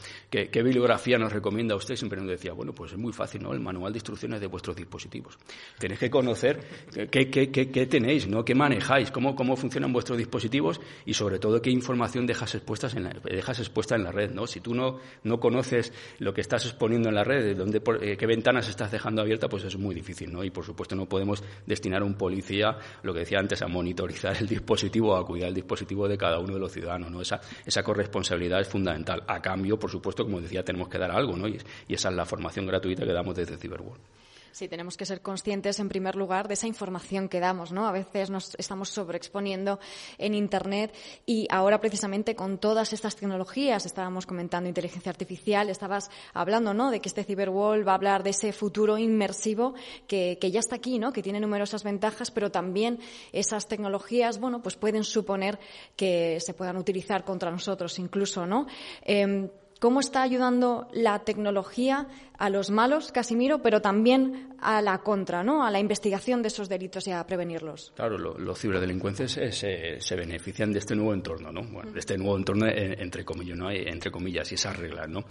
bibliografía 0.62 1.18
nos 1.18 1.32
recomienda 1.32 1.74
usted? 1.74 1.96
Siempre 1.96 2.20
nos 2.20 2.28
decía, 2.28 2.52
bueno, 2.52 2.72
pues 2.72 2.92
es 2.92 2.98
muy 2.98 3.12
fácil, 3.12 3.42
¿no? 3.42 3.52
El 3.52 3.60
manual 3.60 3.92
de 3.92 3.98
instrucciones 3.98 4.40
de 4.40 4.46
vuestros 4.46 4.76
dispositivos. 4.76 5.38
Tenéis 5.78 6.00
que 6.00 6.10
conocer 6.10 6.60
qué 7.10 7.88
tenéis, 7.90 8.26
¿no? 8.26 8.44
¿Qué 8.44 8.54
manejáis? 8.54 9.10
¿Cómo, 9.10 9.34
¿Cómo 9.34 9.56
funcionan 9.56 9.92
vuestros 9.92 10.18
dispositivos? 10.18 10.80
Y 11.04 11.14
sobre 11.14 11.38
todo, 11.38 11.60
qué 11.60 11.70
información 11.70 12.26
dejas 12.26 12.54
expuestas 12.54 12.94
en 12.94 13.04
la, 13.04 13.10
dejas 13.46 13.60
expuesta 13.60 13.94
en 13.94 14.02
la 14.02 14.10
red, 14.10 14.32
¿no? 14.32 14.46
Si 14.46 14.60
tú 14.60 14.74
no, 14.74 14.98
no 15.22 15.38
conoces 15.38 15.92
lo 16.18 16.34
que 16.34 16.40
estás 16.40 16.66
exponiendo 16.66 17.08
en 17.08 17.14
la 17.14 17.22
red, 17.22 17.56
dónde, 17.56 17.80
eh, 18.00 18.16
qué 18.16 18.26
ventanas 18.26 18.68
estás 18.68 18.90
dejando 18.90 19.22
abierta, 19.22 19.48
pues 19.48 19.62
es 19.62 19.76
muy 19.76 19.94
difícil, 19.94 20.32
¿no? 20.32 20.42
Y 20.42 20.50
por 20.50 20.64
supuesto 20.64 20.96
no 20.96 21.06
podemos 21.06 21.44
destinar 21.64 22.02
a 22.02 22.04
un 22.04 22.14
policía, 22.14 22.76
lo 23.04 23.12
que 23.14 23.20
decía 23.20 23.38
antes, 23.38 23.62
a 23.62 23.68
monitorizar 23.68 24.36
el 24.40 24.48
dispositivo, 24.48 25.16
a 25.16 25.24
cuidar 25.24 25.50
el 25.50 25.54
dispositivo 25.54 26.08
de 26.08 26.18
cada 26.18 26.40
uno 26.40 26.54
de 26.54 26.60
los 26.60 26.72
ciudadanos, 26.72 27.10
¿no? 27.10 27.20
Esa, 27.20 27.40
esa 27.64 27.84
corresponsabilidad 27.84 28.60
es 28.60 28.68
fundamental. 28.68 29.22
A 29.28 29.40
cambio, 29.40 29.78
por 29.78 29.90
supuesto, 29.90 30.24
como 30.24 30.40
decía, 30.40 30.64
tenemos 30.64 30.88
que 30.88 30.98
dar 30.98 31.12
algo, 31.12 31.36
¿no? 31.36 31.46
Y, 31.46 31.60
y 31.86 31.94
esa 31.94 32.08
es 32.08 32.16
la 32.16 32.24
formación 32.24 32.66
gratuita 32.66 33.04
que 33.04 33.12
damos 33.12 33.36
desde 33.36 33.56
Cyberworld. 33.56 34.00
Sí, 34.56 34.68
tenemos 34.68 34.96
que 34.96 35.04
ser 35.04 35.20
conscientes, 35.20 35.80
en 35.80 35.90
primer 35.90 36.16
lugar, 36.16 36.48
de 36.48 36.54
esa 36.54 36.66
información 36.66 37.28
que 37.28 37.40
damos, 37.40 37.72
¿no? 37.72 37.86
A 37.86 37.92
veces 37.92 38.30
nos 38.30 38.54
estamos 38.54 38.88
sobreexponiendo 38.88 39.78
en 40.16 40.34
Internet 40.34 40.94
y 41.26 41.46
ahora, 41.50 41.78
precisamente, 41.78 42.34
con 42.34 42.56
todas 42.56 42.94
estas 42.94 43.16
tecnologías, 43.16 43.84
estábamos 43.84 44.24
comentando 44.24 44.66
inteligencia 44.66 45.10
artificial, 45.10 45.68
estabas 45.68 46.08
hablando, 46.32 46.72
¿no?, 46.72 46.90
de 46.90 47.00
que 47.00 47.10
este 47.10 47.22
Cyberwall 47.22 47.86
va 47.86 47.92
a 47.92 47.96
hablar 47.96 48.22
de 48.22 48.30
ese 48.30 48.54
futuro 48.54 48.96
inmersivo 48.96 49.74
que, 50.06 50.38
ya 50.40 50.60
está 50.60 50.76
aquí, 50.76 50.98
¿no?, 50.98 51.12
que 51.12 51.22
tiene 51.22 51.38
numerosas 51.38 51.84
ventajas, 51.84 52.30
pero 52.30 52.50
también 52.50 52.98
esas 53.32 53.68
tecnologías, 53.68 54.40
bueno, 54.40 54.62
pues 54.62 54.74
pueden 54.74 55.04
suponer 55.04 55.58
que 55.96 56.38
se 56.40 56.54
puedan 56.54 56.78
utilizar 56.78 57.26
contra 57.26 57.50
nosotros 57.50 57.98
incluso, 57.98 58.46
¿no? 58.46 58.66
Eh, 59.02 59.50
cómo 59.80 60.00
está 60.00 60.22
ayudando 60.22 60.88
la 60.92 61.20
tecnología 61.20 62.08
a 62.38 62.50
los 62.50 62.70
malos, 62.70 63.12
Casimiro, 63.12 63.62
pero 63.62 63.80
también 63.80 64.55
a 64.60 64.82
la 64.82 64.98
contra, 64.98 65.42
¿no? 65.42 65.64
A 65.64 65.70
la 65.70 65.78
investigación 65.78 66.42
de 66.42 66.48
esos 66.48 66.68
delitos 66.68 67.06
y 67.06 67.12
a 67.12 67.26
prevenirlos. 67.26 67.92
Claro, 67.94 68.18
los 68.18 68.58
ciberdelincuentes 68.58 69.32
se, 69.32 70.16
benefician 70.16 70.72
de 70.72 70.78
este 70.78 70.94
nuevo 70.94 71.14
entorno, 71.14 71.52
¿no? 71.52 71.62
de 71.82 71.98
este 71.98 72.16
nuevo 72.16 72.36
entorno 72.36 72.66
entre 72.66 73.24
comillas, 73.24 73.56
¿no? 73.56 73.70
Entre 73.70 74.10
comillas 74.10 74.50
y 74.52 74.54
esas 74.54 74.76
reglas, 74.76 75.08
¿no? 75.08 75.24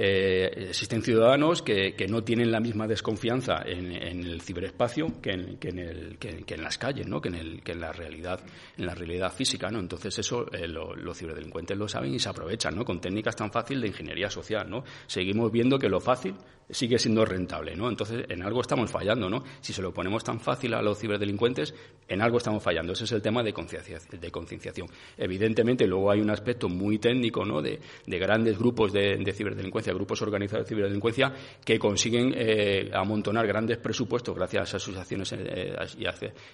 Eh, 0.00 0.68
existen 0.68 1.02
ciudadanos 1.02 1.62
que, 1.62 1.94
no 2.08 2.22
tienen 2.22 2.52
la 2.52 2.60
misma 2.60 2.86
desconfianza 2.86 3.62
en, 3.66 3.92
el 3.92 4.40
ciberespacio 4.40 5.20
que 5.20 5.32
en, 5.32 6.62
las 6.62 6.78
calles, 6.78 7.06
¿no? 7.06 7.20
Que 7.20 7.28
en, 7.28 7.80
la 7.80 7.92
realidad, 7.92 8.40
en 8.76 8.86
la 8.86 8.94
realidad 8.94 9.32
física, 9.32 9.70
¿no? 9.70 9.80
Entonces 9.80 10.18
eso 10.18 10.46
eh, 10.52 10.68
los 10.68 11.18
ciberdelincuentes 11.18 11.76
lo 11.76 11.88
saben 11.88 12.14
y 12.14 12.18
se 12.18 12.28
aprovechan, 12.28 12.76
¿no? 12.76 12.84
Con 12.84 13.00
técnicas 13.00 13.34
tan 13.34 13.50
fáciles 13.50 13.82
de 13.82 13.88
ingeniería 13.88 14.30
social, 14.30 14.70
¿no? 14.70 14.84
Seguimos 15.06 15.50
viendo 15.50 15.78
que 15.78 15.88
lo 15.88 16.00
fácil 16.00 16.34
sigue 16.70 16.98
siendo 16.98 17.24
rentable, 17.24 17.74
¿no? 17.74 17.88
Entonces, 17.88 18.24
en 18.28 18.42
algo 18.42 18.60
estamos 18.68 18.90
fallando, 18.90 19.30
¿no? 19.30 19.42
Si 19.60 19.72
se 19.72 19.80
lo 19.80 19.92
ponemos 19.92 20.22
tan 20.22 20.38
fácil 20.38 20.74
a 20.74 20.82
los 20.82 20.98
ciberdelincuentes, 20.98 21.74
en 22.06 22.22
algo 22.22 22.38
estamos 22.38 22.62
fallando. 22.62 22.92
Ese 22.92 23.04
es 23.04 23.12
el 23.12 23.22
tema 23.22 23.42
de 23.42 23.52
concienciación. 23.52 24.88
Evidentemente, 25.16 25.86
luego 25.86 26.10
hay 26.10 26.20
un 26.20 26.30
aspecto 26.30 26.68
muy 26.68 26.98
técnico, 26.98 27.44
¿no? 27.44 27.62
De, 27.62 27.78
grandes 28.06 28.58
grupos 28.58 28.92
de, 28.92 29.32
ciberdelincuencia, 29.32 29.92
grupos 29.92 30.20
organizados 30.22 30.66
de 30.66 30.68
ciberdelincuencia, 30.68 31.32
que 31.64 31.78
consiguen 31.78 32.34
eh, 32.36 32.90
amontonar 32.92 33.46
grandes 33.46 33.78
presupuestos 33.78 34.34
gracias 34.34 34.74
a 34.74 34.78
sus 34.78 34.96
acciones 34.96 35.32
eh, 35.32 35.74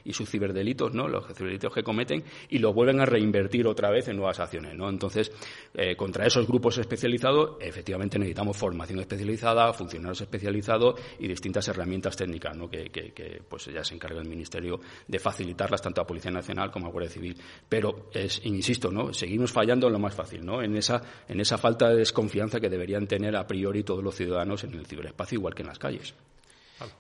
y, 0.05 0.13
sus 0.13 0.29
ciberdelitos, 0.29 0.95
¿no? 0.95 1.09
Los 1.09 1.27
ciberdelitos 1.35 1.75
que 1.75 1.83
cometen, 1.83 2.23
y 2.51 2.59
lo 2.59 2.73
vuelven 2.73 3.01
a 3.01 3.07
reinvertir 3.07 3.67
otra 3.67 3.91
vez 3.91 4.09
en 4.09 4.17
nuevas 4.17 4.39
acciones, 4.39 4.77
¿no? 4.77 4.89
Entonces, 4.89 5.33
eh, 5.75 5.97
contra 5.97 6.27
esos 6.27 6.47
grupos 6.47 6.79
especializados, 6.79 7.57
efectivamente 7.61 8.19
necesitamos 8.19 8.57
formación 8.57 9.01
especializada, 9.01 9.73
funciones 9.73 10.21
especializados 10.21 11.01
y 11.19 11.29
distintas 11.29 11.67
herramientas 11.69 12.04
técnicas 12.11 12.57
¿no? 12.57 12.69
que, 12.69 13.43
pues 13.49 13.67
ya 13.67 13.83
se 13.83 13.95
encarga 13.95 14.21
el 14.21 14.29
Ministerio 14.29 14.81
de 15.09 15.19
facilitarlas 15.19 15.81
tanto 15.81 16.01
a 16.01 16.07
Policía 16.07 16.31
Nacional 16.31 16.71
como 16.71 16.87
a 16.87 16.91
Guardia 16.91 17.11
Civil. 17.11 17.37
Pero, 17.69 18.11
es, 18.13 18.41
insisto, 18.45 18.91
¿no? 18.91 19.13
seguimos 19.13 19.53
fallando 19.53 19.87
en 19.87 19.93
lo 19.93 19.99
más 19.99 20.15
fácil, 20.15 20.45
¿no? 20.45 20.63
en, 20.63 20.77
esa, 20.77 21.03
en 21.29 21.41
esa 21.41 21.59
falta 21.59 21.89
de 21.89 21.97
desconfianza 21.97 22.61
que 22.61 22.69
deberían 22.69 23.07
tener 23.07 23.37
a 23.37 23.47
priori 23.47 23.83
todos 23.83 24.05
los 24.05 24.15
ciudadanos 24.15 24.65
en 24.65 24.75
el 24.75 24.87
ciberespacio, 24.87 25.39
igual 25.39 25.55
que 25.55 25.63
en 25.63 25.69
las 25.69 25.79
calles. 25.79 26.15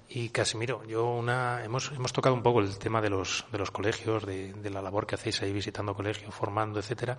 Y 0.08 0.28
Casimiro, 0.28 0.84
yo 0.84 1.04
una, 1.06 1.64
hemos, 1.64 1.90
hemos 1.90 2.12
tocado 2.12 2.34
un 2.34 2.42
poco 2.42 2.60
el 2.60 2.78
tema 2.78 3.00
de 3.00 3.10
los, 3.10 3.44
de 3.50 3.58
los 3.58 3.72
colegios, 3.72 4.24
de, 4.24 4.52
de 4.52 4.70
la 4.70 4.80
labor 4.80 5.06
que 5.06 5.16
hacéis 5.16 5.42
ahí 5.42 5.52
visitando 5.52 5.94
colegios, 5.94 6.32
formando, 6.32 6.78
etcétera, 6.78 7.18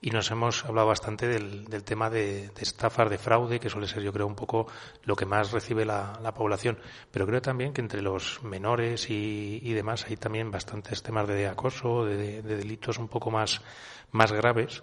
y 0.00 0.10
nos 0.10 0.30
hemos 0.32 0.64
hablado 0.64 0.88
bastante 0.88 1.28
del, 1.28 1.66
del 1.66 1.84
tema 1.84 2.10
de, 2.10 2.50
estafas, 2.58 3.08
de 3.08 3.18
fraude, 3.18 3.60
que 3.60 3.70
suele 3.70 3.86
ser, 3.86 4.02
yo 4.02 4.12
creo, 4.12 4.26
un 4.26 4.34
poco 4.34 4.66
lo 5.04 5.14
que 5.14 5.26
más 5.26 5.52
recibe 5.52 5.84
la, 5.84 6.18
la 6.20 6.34
población. 6.34 6.78
Pero 7.12 7.26
creo 7.26 7.40
también 7.40 7.72
que 7.72 7.80
entre 7.80 8.02
los 8.02 8.42
menores 8.42 9.08
y, 9.08 9.60
y 9.62 9.72
demás 9.72 10.06
hay 10.08 10.16
también 10.16 10.50
bastantes 10.50 11.02
temas 11.02 11.28
de 11.28 11.46
acoso, 11.46 12.04
de, 12.04 12.42
de 12.42 12.56
delitos 12.56 12.98
un 12.98 13.06
poco 13.06 13.30
más, 13.30 13.60
más 14.10 14.32
graves, 14.32 14.82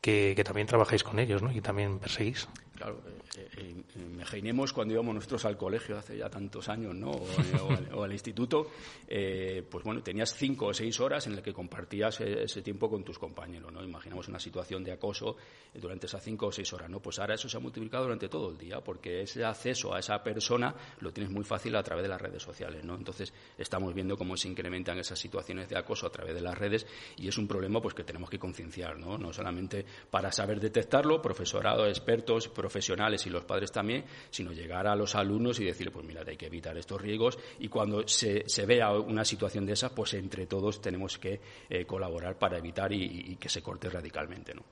que, 0.00 0.34
que 0.36 0.44
también 0.44 0.66
trabajáis 0.66 1.02
con 1.02 1.18
ellos, 1.18 1.42
¿no? 1.42 1.52
Y 1.52 1.60
también 1.60 1.98
perseguís. 1.98 2.48
Claro, 2.78 3.02
eh, 3.36 3.48
eh, 3.56 3.74
imaginemos 3.96 4.72
cuando 4.72 4.94
íbamos 4.94 5.12
nosotros 5.12 5.44
al 5.46 5.56
colegio 5.56 5.98
hace 5.98 6.16
ya 6.16 6.30
tantos 6.30 6.68
años, 6.68 6.94
¿no? 6.94 7.10
O, 7.10 8.04
al, 8.04 8.12
instituto, 8.12 8.68
eh, 9.08 9.64
pues 9.68 9.82
bueno, 9.82 10.00
tenías 10.00 10.32
cinco 10.32 10.66
o 10.66 10.72
seis 10.72 11.00
horas 11.00 11.26
en 11.26 11.34
las 11.34 11.42
que 11.42 11.52
compartías 11.52 12.20
ese 12.20 12.62
tiempo 12.62 12.88
con 12.88 13.02
tus 13.02 13.18
compañeros, 13.18 13.72
¿no? 13.72 13.82
Imaginamos 13.82 14.28
una 14.28 14.38
situación 14.38 14.84
de 14.84 14.92
acoso 14.92 15.36
durante 15.74 16.06
esas 16.06 16.22
cinco 16.22 16.46
o 16.46 16.52
seis 16.52 16.72
horas, 16.72 16.88
¿no? 16.88 17.00
Pues 17.00 17.18
ahora 17.18 17.34
eso 17.34 17.48
se 17.48 17.56
ha 17.56 17.60
multiplicado 17.60 18.04
durante 18.04 18.28
todo 18.28 18.50
el 18.50 18.56
día, 18.56 18.80
porque 18.80 19.22
ese 19.22 19.44
acceso 19.44 19.92
a 19.92 19.98
esa 19.98 20.22
persona 20.22 20.72
lo 21.00 21.12
tienes 21.12 21.32
muy 21.32 21.42
fácil 21.42 21.74
a 21.74 21.82
través 21.82 22.04
de 22.04 22.10
las 22.10 22.20
redes 22.20 22.44
sociales, 22.44 22.84
¿no? 22.84 22.94
Entonces 22.94 23.34
estamos 23.58 23.92
viendo 23.92 24.16
cómo 24.16 24.36
se 24.36 24.46
incrementan 24.46 25.00
esas 25.00 25.18
situaciones 25.18 25.68
de 25.68 25.76
acoso 25.76 26.06
a 26.06 26.10
través 26.10 26.32
de 26.32 26.42
las 26.42 26.56
redes 26.56 26.86
y 27.16 27.26
es 27.26 27.38
un 27.38 27.48
problema 27.48 27.80
pues 27.80 27.94
que 27.94 28.04
tenemos 28.04 28.30
que 28.30 28.38
concienciar, 28.38 29.00
¿no? 29.00 29.18
No 29.18 29.32
solamente 29.32 29.84
para 30.12 30.30
saber 30.30 30.60
detectarlo, 30.60 31.20
profesorado, 31.20 31.84
expertos, 31.88 32.46
profesionales 32.68 33.26
y 33.26 33.30
los 33.30 33.44
padres 33.44 33.72
también, 33.72 34.04
sino 34.30 34.52
llegar 34.52 34.86
a 34.86 34.94
los 34.94 35.14
alumnos 35.14 35.58
y 35.58 35.64
decirle, 35.64 35.90
pues 35.90 36.04
mira, 36.04 36.22
hay 36.26 36.36
que 36.36 36.46
evitar 36.46 36.76
estos 36.76 37.00
riesgos 37.00 37.38
y 37.58 37.68
cuando 37.68 38.06
se, 38.06 38.44
vea 38.66 38.92
una 38.92 39.24
situación 39.24 39.64
de 39.64 39.72
esa, 39.72 39.94
pues 39.94 40.12
entre 40.14 40.46
todos 40.46 40.82
tenemos 40.82 41.16
que 41.16 41.40
eh, 41.70 41.86
colaborar 41.86 42.38
para 42.38 42.58
evitar 42.58 42.92
y, 42.92 43.32
y 43.32 43.36
que 43.36 43.48
se 43.48 43.62
corte 43.62 43.88
radicalmente, 43.88 44.54
¿no? 44.54 44.62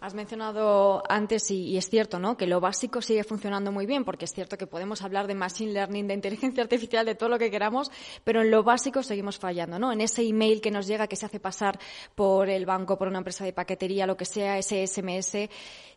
Has 0.00 0.14
mencionado 0.14 1.02
antes, 1.08 1.50
y, 1.50 1.76
es 1.76 1.90
cierto, 1.90 2.20
¿no? 2.20 2.36
que 2.36 2.46
lo 2.46 2.60
básico 2.60 3.02
sigue 3.02 3.24
funcionando 3.24 3.72
muy 3.72 3.84
bien, 3.84 4.04
porque 4.04 4.26
es 4.26 4.32
cierto 4.32 4.56
que 4.56 4.66
podemos 4.66 5.02
hablar 5.02 5.26
de 5.26 5.34
machine 5.34 5.72
learning, 5.72 6.06
de 6.06 6.14
inteligencia 6.14 6.62
artificial, 6.62 7.04
de 7.04 7.16
todo 7.16 7.28
lo 7.28 7.38
que 7.38 7.50
queramos, 7.50 7.90
pero 8.22 8.42
en 8.42 8.50
lo 8.50 8.62
básico 8.62 9.02
seguimos 9.02 9.38
fallando, 9.38 9.78
¿no? 9.78 9.92
En 9.92 10.00
ese 10.00 10.22
email 10.22 10.60
que 10.60 10.70
nos 10.70 10.86
llega, 10.86 11.08
que 11.08 11.16
se 11.16 11.26
hace 11.26 11.40
pasar 11.40 11.80
por 12.14 12.48
el 12.48 12.64
banco, 12.64 12.96
por 12.96 13.08
una 13.08 13.18
empresa 13.18 13.44
de 13.44 13.52
paquetería, 13.52 14.06
lo 14.06 14.16
que 14.16 14.24
sea, 14.24 14.56
ese 14.56 14.86
SMS, 14.86 15.48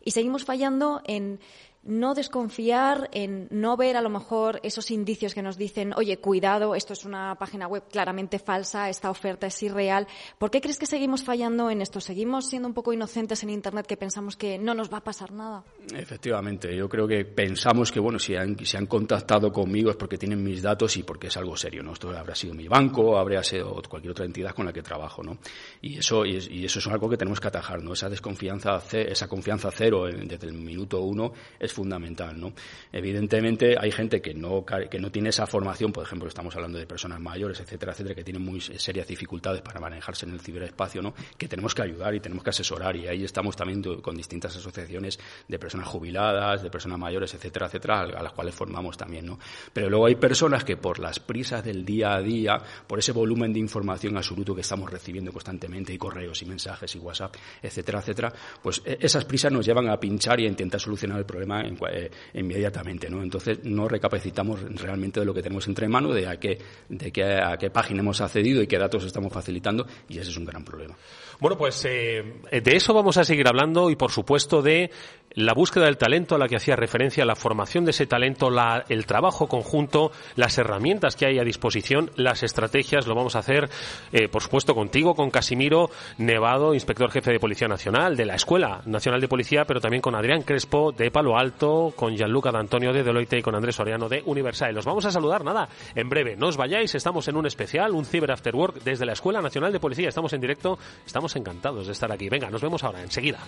y 0.04 0.12
seguimos 0.12 0.46
fallando 0.46 1.02
en 1.06 1.40
no 1.84 2.14
desconfiar, 2.14 3.10
en 3.12 3.48
no 3.50 3.76
ver 3.76 3.98
a 3.98 4.02
lo 4.02 4.10
mejor 4.10 4.60
esos 4.64 4.92
indicios 4.92 5.34
que 5.34 5.42
nos 5.42 5.58
dicen, 5.58 5.94
oye, 5.96 6.18
cuidado, 6.18 6.76
esto 6.76 6.94
es 6.94 7.06
una 7.06 7.36
página 7.36 7.68
web 7.68 7.84
claramente 7.90 8.38
falsa, 8.38 8.90
esta 8.90 9.10
oferta 9.10 9.48
es 9.48 9.64
irreal. 9.64 10.08
¿Por 10.38 10.52
qué 10.52 10.62
crees 10.62 10.78
que 10.78 10.86
seguimos 10.86 11.24
fallando 11.24 11.70
en 11.70 11.82
esto? 11.82 12.00
¿Seguimos 12.00 12.48
siendo 12.48 12.68
un 12.68 12.74
poco 12.74 12.94
inocentes 12.94 13.42
en 13.44 13.50
Internet 13.50 13.88
que 13.88 13.98
pensamos 13.98 14.36
que 14.36 14.60
no 14.60 14.74
nos 14.76 14.94
va 14.94 14.98
a 14.98 15.04
pasar 15.04 15.32
nada? 15.32 15.64
Efectivamente, 15.94 16.76
yo 16.76 16.88
creo 16.88 17.08
que 17.08 17.26
pensamos 17.26 17.92
que, 17.92 18.00
bueno, 18.00 18.20
si 18.20 18.36
han, 18.36 18.56
han 18.78 18.86
contactado 18.86 19.52
conmigo 19.52 19.90
es 19.90 19.98
porque 19.98 20.18
tienen 20.18 20.44
mis 20.44 20.62
datos 20.62 20.96
y 20.98 21.04
porque 21.04 21.28
es 21.28 21.38
algo 21.38 21.58
serio, 21.58 21.82
¿no? 21.82 21.94
Esto 21.94 22.16
habrá 22.16 22.36
sido 22.36 22.54
mi 22.54 22.68
banco, 22.68 23.18
habría 23.18 23.44
sido 23.44 23.82
cualquier 23.90 24.12
otra 24.12 24.26
entidad 24.26 24.54
con 24.54 24.66
la 24.66 24.74
que 24.74 24.84
trabajo, 24.84 25.24
¿no? 25.24 25.40
Y 25.82 25.98
eso, 25.98 26.26
y, 26.26 26.66
eso 26.66 26.80
es 26.80 26.88
algo 26.88 27.10
que 27.10 27.18
tenemos 27.18 27.40
que 27.40 27.48
atajar, 27.48 27.82
¿no? 27.82 27.94
Esa 27.94 28.10
desconfianza, 28.10 28.82
esa 28.92 29.28
confianza 29.28 29.72
cero 29.72 30.06
desde 30.06 30.48
el 30.48 30.54
minuto 30.54 31.02
uno 31.02 31.34
es 31.72 31.74
fundamental, 31.74 32.40
¿no? 32.40 32.54
Evidentemente 32.92 33.76
hay 33.80 33.92
gente 33.92 34.22
que 34.22 34.34
no, 34.34 34.66
que 34.66 35.00
no 35.00 35.12
tiene 35.12 35.30
esa 35.30 35.48
formación, 35.48 35.92
por 35.92 36.04
ejemplo, 36.04 36.28
estamos 36.28 36.54
hablando 36.56 36.78
de 36.78 36.86
personas 36.86 37.20
mayores, 37.20 37.60
etcétera, 37.62 37.94
etcétera, 37.94 38.16
que 38.16 38.24
tienen 38.24 38.44
muy 38.44 38.60
serias 38.60 39.08
dificultades 39.08 39.62
para 39.62 39.80
manejarse 39.80 40.26
en 40.26 40.34
el 40.34 40.42
ciberespacio, 40.42 41.02
¿no? 41.02 41.14
Que 41.38 41.48
tenemos 41.48 41.74
que 41.74 41.82
ayudar 41.84 42.14
y 42.14 42.20
tenemos 42.20 42.44
que 42.44 42.50
asesorar 42.50 42.96
y 42.96 43.08
ahí 43.08 43.24
estamos 43.24 43.56
también 43.56 43.82
con 44.02 44.16
distintas 44.16 44.56
asociaciones 44.56 45.20
de 45.48 45.60
personas 45.60 45.88
jubiladas, 45.88 46.62
de 46.62 46.70
personas 46.70 47.00
mayores, 47.00 47.34
etcétera, 47.34 47.68
etcétera, 47.68 48.02
a 48.02 48.24
las 48.24 48.34
cuales 48.34 48.54
formamos 48.54 48.98
también, 48.98 49.26
¿no? 49.26 49.40
Pero 49.72 49.90
luego 49.90 50.06
hay 50.08 50.16
personas 50.16 50.64
que 50.64 50.78
por 50.78 51.00
las 51.00 51.20
prisas 51.20 51.64
del 51.64 51.86
día 51.86 52.14
a 52.14 52.22
día, 52.22 52.62
por 52.88 53.00
ese 53.00 53.14
volumen 53.14 53.54
de 53.54 53.60
información 53.60 54.18
absoluto 54.18 54.54
que 54.54 54.62
estamos 54.62 54.92
recibiendo 54.92 55.32
constantemente 55.32 55.94
y 55.94 55.98
correos 55.98 56.42
y 56.42 56.46
mensajes 56.46 56.96
y 56.96 57.00
WhatsApp, 57.00 57.36
etcétera, 57.62 58.00
etcétera, 58.00 58.34
pues 58.62 58.82
e, 58.86 58.98
esas 59.00 59.26
prisas 59.26 59.52
nos 59.52 59.66
llevan 59.66 59.90
a 59.90 60.00
pinchar 60.00 60.40
y 60.40 60.46
a 60.46 60.50
intentar 60.50 60.82
solucionar 60.82 61.20
el 61.20 61.26
problema 61.26 61.61
eh, 61.62 62.12
inmediatamente. 62.34 63.08
Entonces 63.08 63.64
no 63.64 63.88
recapacitamos 63.88 64.62
realmente 64.82 65.20
de 65.20 65.26
lo 65.26 65.34
que 65.34 65.42
tenemos 65.42 65.68
entre 65.68 65.88
manos, 65.88 66.16
de 66.16 66.28
a 66.28 66.38
qué, 66.38 66.58
de 66.90 67.12
qué, 67.12 67.24
a 67.24 67.58
qué 67.58 67.70
página 67.70 68.02
hemos 68.02 68.22
accedido 68.22 68.62
y 68.62 68.68
qué 68.68 68.78
datos 68.78 69.04
estamos 69.04 69.32
facilitando 69.32 69.86
y 70.10 70.20
ese 70.20 70.30
es 70.30 70.38
un 70.38 70.46
gran 70.46 70.64
problema. 70.64 70.96
Bueno, 71.40 71.58
pues 71.58 71.84
eh, 71.86 72.24
de 72.52 72.76
eso 72.76 72.94
vamos 72.94 73.18
a 73.18 73.24
seguir 73.24 73.48
hablando 73.48 73.90
y, 73.90 73.96
por 73.96 74.12
supuesto, 74.12 74.62
de 74.62 74.92
la 75.34 75.54
búsqueda 75.54 75.86
del 75.86 75.98
talento 75.98 76.36
a 76.36 76.38
la 76.38 76.48
que 76.48 76.58
hacía 76.58 76.76
referencia, 76.76 77.26
la 77.26 77.36
formación 77.36 77.86
de 77.86 77.92
ese 77.92 78.06
talento, 78.06 78.50
el 78.90 79.06
trabajo 79.06 79.48
conjunto, 79.48 80.12
las 80.36 80.58
herramientas 80.58 81.16
que 81.16 81.26
hay 81.26 81.40
a 81.40 81.44
disposición, 81.44 82.12
las 82.16 82.44
estrategias. 82.44 83.08
Lo 83.08 83.16
vamos 83.16 83.36
a 83.36 83.40
hacer, 83.40 83.70
eh, 84.12 84.28
por 84.28 84.44
supuesto, 84.44 84.76
contigo, 84.76 85.16
con 85.16 85.32
Casimiro 85.32 85.90
Nevado, 86.18 86.74
inspector 86.74 87.10
jefe 87.10 87.32
de 87.32 87.40
Policía 87.40 87.68
Nacional 87.68 88.16
de 88.18 88.26
la 88.26 88.36
Escuela 88.36 88.82
Nacional 88.86 89.22
de 89.22 89.28
Policía, 89.28 89.66
pero 89.66 89.80
también 89.80 90.02
con 90.02 90.16
Adrián 90.16 90.44
Crespo 90.44 90.92
de 90.92 91.12
Palo 91.12 91.38
Alto, 91.38 91.51
con 91.52 92.16
Gianluca 92.16 92.52
D'Antonio 92.52 92.94
de 92.94 93.04
Deloitte 93.04 93.40
y 93.40 93.42
con 93.42 93.56
Andrés 93.56 93.76
Soriano 93.76 94.10
de 94.10 94.24
Universal. 94.26 94.74
Los 94.74 94.86
vamos 94.86 95.06
a 95.06 95.12
saludar, 95.12 95.44
nada, 95.44 95.70
en 95.96 96.10
breve. 96.10 96.36
No 96.36 96.48
os 96.48 96.58
vayáis, 96.58 96.96
estamos 96.96 97.28
en 97.28 97.36
un 97.36 97.46
especial, 97.46 97.92
un 97.92 98.06
Cyber 98.06 98.32
After 98.32 98.56
Work 98.56 98.84
desde 98.84 99.06
la 99.06 99.14
Escuela 99.14 99.42
Nacional 99.42 99.72
de 99.72 99.80
Policía. 99.80 100.10
Estamos 100.10 100.34
en 100.34 100.42
directo, 100.42 100.80
estamos 101.06 101.36
encantados 101.36 101.88
de 101.88 101.94
estar 101.94 102.12
aquí. 102.12 102.30
Venga, 102.30 102.50
nos 102.50 102.62
vemos 102.62 102.84
ahora, 102.84 103.02
enseguida. 103.02 103.40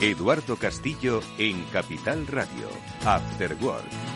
Eduardo 0.00 0.56
Castillo 0.56 1.20
en 1.38 1.62
Capital 1.72 2.26
Radio, 2.26 2.68
After 3.04 3.56
Work. 3.62 4.15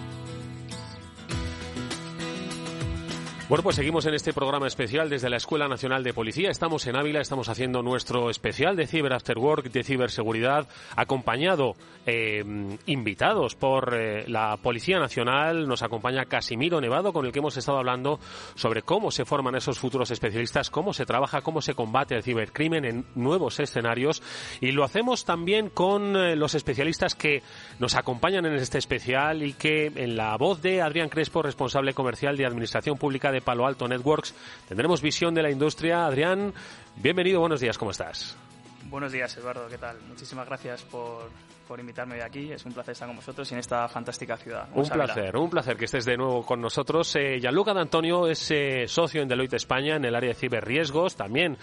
Bueno, 3.51 3.63
pues 3.63 3.75
seguimos 3.75 4.05
en 4.05 4.13
este 4.13 4.31
programa 4.31 4.65
especial 4.65 5.09
desde 5.09 5.29
la 5.29 5.35
Escuela 5.35 5.67
Nacional 5.67 6.05
de 6.05 6.13
Policía. 6.13 6.49
Estamos 6.49 6.87
en 6.87 6.95
Ávila, 6.95 7.19
estamos 7.19 7.49
haciendo 7.49 7.83
nuestro 7.83 8.29
especial 8.29 8.77
de 8.77 8.87
Cyber 8.87 9.11
After 9.11 9.37
Work, 9.37 9.73
de 9.73 9.83
ciberseguridad, 9.83 10.69
acompañado, 10.95 11.75
eh, 12.05 12.45
invitados 12.85 13.55
por 13.55 13.93
eh, 13.93 14.23
la 14.29 14.55
Policía 14.55 14.99
Nacional. 14.99 15.67
Nos 15.67 15.83
acompaña 15.83 16.23
Casimiro 16.27 16.79
Nevado, 16.79 17.11
con 17.11 17.25
el 17.25 17.33
que 17.33 17.39
hemos 17.39 17.57
estado 17.57 17.79
hablando 17.79 18.21
sobre 18.55 18.83
cómo 18.83 19.11
se 19.11 19.25
forman 19.25 19.55
esos 19.55 19.79
futuros 19.79 20.11
especialistas, 20.11 20.69
cómo 20.69 20.93
se 20.93 21.05
trabaja, 21.05 21.41
cómo 21.41 21.61
se 21.61 21.75
combate 21.75 22.15
el 22.15 22.23
cibercrimen 22.23 22.85
en 22.85 23.05
nuevos 23.15 23.59
escenarios. 23.59 24.23
Y 24.61 24.71
lo 24.71 24.85
hacemos 24.85 25.25
también 25.25 25.69
con 25.69 26.15
eh, 26.15 26.37
los 26.37 26.55
especialistas 26.55 27.15
que 27.15 27.43
nos 27.79 27.95
acompañan 27.95 28.45
en 28.45 28.53
este 28.53 28.77
especial 28.77 29.43
y 29.43 29.51
que 29.51 29.87
en 29.93 30.15
la 30.15 30.37
voz 30.37 30.61
de 30.61 30.81
Adrián 30.81 31.09
Crespo, 31.09 31.41
responsable 31.41 31.93
comercial 31.93 32.37
de 32.37 32.45
Administración 32.45 32.97
Pública 32.97 33.29
de 33.29 33.40
Palo 33.41 33.65
Alto 33.65 33.87
Networks. 33.87 34.33
Tendremos 34.67 35.01
visión 35.01 35.33
de 35.33 35.43
la 35.43 35.51
industria. 35.51 36.05
Adrián, 36.05 36.53
bienvenido, 36.95 37.39
buenos 37.39 37.59
días, 37.59 37.77
¿cómo 37.77 37.91
estás? 37.91 38.35
Buenos 38.89 39.11
días, 39.11 39.35
Eduardo, 39.37 39.67
¿qué 39.69 39.77
tal? 39.77 39.97
Muchísimas 40.07 40.45
gracias 40.47 40.81
por, 40.83 41.29
por 41.71 41.79
invitarme 41.79 42.15
hoy 42.15 42.21
aquí. 42.21 42.51
Es 42.51 42.65
un 42.65 42.73
placer 42.73 42.91
estar 42.91 43.07
con 43.07 43.15
vosotros 43.15 43.49
y 43.49 43.53
en 43.53 43.61
esta 43.61 43.87
fantástica 43.87 44.35
ciudad. 44.35 44.67
Un 44.73 44.89
placer, 44.89 45.37
un 45.37 45.49
placer 45.49 45.77
que 45.77 45.85
estés 45.85 46.03
de 46.03 46.17
nuevo 46.17 46.45
con 46.45 46.59
nosotros. 46.59 47.15
Eh, 47.15 47.39
Gianluca 47.39 47.73
D'Antonio 47.73 48.27
es 48.27 48.51
eh, 48.51 48.89
socio 48.89 49.21
en 49.21 49.29
Deloitte 49.29 49.53
España 49.53 49.95
en 49.95 50.03
el 50.03 50.13
área 50.13 50.31
de 50.31 50.35
ciberriesgos, 50.35 51.15
también 51.15 51.57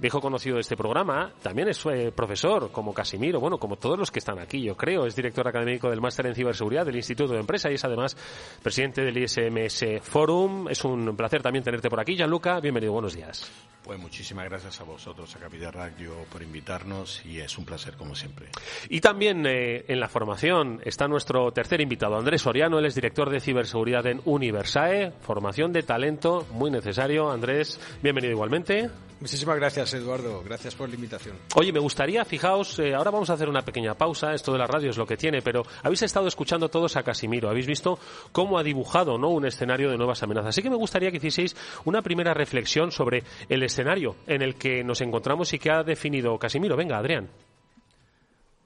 viejo 0.00 0.20
conocido 0.20 0.56
de 0.56 0.62
este 0.62 0.76
programa, 0.76 1.32
también 1.42 1.68
es 1.68 1.80
eh, 1.86 2.10
profesor, 2.10 2.72
como 2.72 2.92
Casimiro, 2.92 3.38
bueno, 3.38 3.58
como 3.58 3.76
todos 3.76 3.96
los 3.96 4.10
que 4.10 4.18
están 4.18 4.40
aquí, 4.40 4.60
yo 4.60 4.76
creo. 4.76 5.06
Es 5.06 5.14
director 5.14 5.46
académico 5.46 5.88
del 5.88 6.00
Máster 6.00 6.26
en 6.26 6.34
Ciberseguridad 6.34 6.84
del 6.84 6.96
Instituto 6.96 7.32
de 7.32 7.38
Empresa 7.38 7.70
y 7.70 7.74
es 7.74 7.84
además 7.84 8.16
presidente 8.64 9.02
del 9.02 9.16
ISMS 9.16 10.02
Forum. 10.02 10.66
Es 10.70 10.84
un 10.84 11.16
placer 11.16 11.40
también 11.40 11.62
tenerte 11.62 11.88
por 11.88 12.00
aquí. 12.00 12.16
Gianluca, 12.16 12.58
bienvenido, 12.58 12.94
buenos 12.94 13.14
días. 13.14 13.48
Pues 13.84 13.98
muchísimas 13.98 14.44
gracias 14.44 14.80
a 14.80 14.84
vosotros, 14.84 15.34
a 15.34 15.40
Capital 15.40 15.72
Radio, 15.72 16.14
por 16.30 16.40
invitarnos 16.40 17.24
y 17.26 17.40
es 17.40 17.58
un 17.58 17.64
placer 17.64 17.94
como 17.94 18.14
siempre. 18.14 18.46
Y 18.88 19.00
también 19.00 19.44
en 19.52 20.00
la 20.00 20.08
formación 20.08 20.80
está 20.84 21.08
nuestro 21.08 21.52
tercer 21.52 21.80
invitado, 21.80 22.16
Andrés 22.16 22.42
Soriano, 22.42 22.78
él 22.78 22.86
es 22.86 22.94
director 22.94 23.30
de 23.30 23.40
ciberseguridad 23.40 24.06
en 24.06 24.20
Universae, 24.24 25.12
formación 25.20 25.72
de 25.72 25.82
talento 25.82 26.46
muy 26.52 26.70
necesario. 26.70 27.30
Andrés, 27.30 27.78
bienvenido 28.02 28.32
igualmente. 28.32 28.90
Muchísimas 29.20 29.56
gracias, 29.56 29.94
Eduardo. 29.94 30.42
Gracias 30.44 30.74
por 30.74 30.88
la 30.88 30.96
invitación. 30.96 31.36
Oye, 31.54 31.72
me 31.72 31.78
gustaría, 31.78 32.24
fijaos, 32.24 32.78
eh, 32.80 32.92
ahora 32.92 33.12
vamos 33.12 33.30
a 33.30 33.34
hacer 33.34 33.48
una 33.48 33.62
pequeña 33.62 33.94
pausa, 33.94 34.34
esto 34.34 34.52
de 34.52 34.58
la 34.58 34.66
radio 34.66 34.90
es 34.90 34.96
lo 34.96 35.06
que 35.06 35.16
tiene, 35.16 35.42
pero 35.42 35.62
habéis 35.84 36.02
estado 36.02 36.26
escuchando 36.26 36.68
todos 36.68 36.96
a 36.96 37.04
Casimiro, 37.04 37.48
habéis 37.48 37.68
visto 37.68 38.00
cómo 38.32 38.58
ha 38.58 38.64
dibujado 38.64 39.18
¿no? 39.18 39.28
un 39.28 39.46
escenario 39.46 39.90
de 39.90 39.96
nuevas 39.96 40.22
amenazas. 40.24 40.48
Así 40.48 40.62
que 40.62 40.70
me 40.70 40.76
gustaría 40.76 41.12
que 41.12 41.18
hicieseis 41.18 41.54
una 41.84 42.02
primera 42.02 42.34
reflexión 42.34 42.90
sobre 42.90 43.22
el 43.48 43.62
escenario 43.62 44.16
en 44.26 44.42
el 44.42 44.56
que 44.56 44.82
nos 44.82 45.00
encontramos 45.00 45.52
y 45.52 45.60
que 45.60 45.70
ha 45.70 45.84
definido 45.84 46.36
Casimiro. 46.38 46.76
Venga, 46.76 46.98
Adrián. 46.98 47.28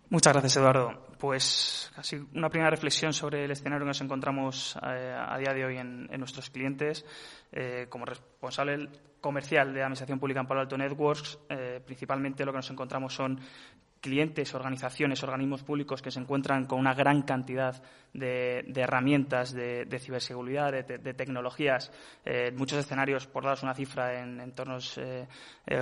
Muchas 0.09 0.33
gracias, 0.35 0.57
Eduardo. 0.57 1.07
Pues 1.19 1.91
casi 1.97 2.17
una 2.35 2.49
primera 2.49 2.71
reflexión 2.71 3.13
sobre 3.13 3.45
el 3.45 3.51
escenario 3.51 3.85
que 3.85 3.89
nos 3.89 4.01
encontramos 4.01 4.79
eh, 4.83 5.17
a 5.19 5.37
día 5.39 5.53
de 5.53 5.65
hoy 5.65 5.79
en, 5.79 6.07
nuestros 6.19 6.51
clientes. 6.51 7.05
Eh, 7.51 7.87
como 7.89 8.05
responsable 8.05 8.89
comercial 9.21 9.75
de 9.75 9.83
Administración 9.83 10.21
Pública 10.21 10.41
en 10.41 10.47
Palo 10.47 10.61
Alto 10.61 10.79
Networks, 10.79 11.39
eh, 11.49 11.81
principalmente 11.85 12.45
lo 12.45 12.53
que 12.53 12.59
nos 12.59 12.71
encontramos 12.71 13.15
son 13.15 13.41
clientes, 14.07 14.55
organizaciones, 14.55 15.21
organismos 15.25 15.65
públicos 15.65 16.01
que 16.01 16.13
se 16.13 16.21
encuentran 16.21 16.67
con 16.67 16.79
una 16.79 16.95
gran 16.95 17.23
cantidad 17.23 17.83
de, 18.13 18.65
herramientas 18.77 19.53
de, 19.53 19.99
ciberseguridad, 19.99 20.71
de, 20.73 21.15
tecnologías. 21.15 21.91
en 22.25 22.57
muchos 22.57 22.79
escenarios, 22.79 23.27
por 23.27 23.43
daros 23.43 23.65
una 23.65 23.75
cifra, 23.75 24.23
en 24.23 24.41
entornos, 24.41 25.01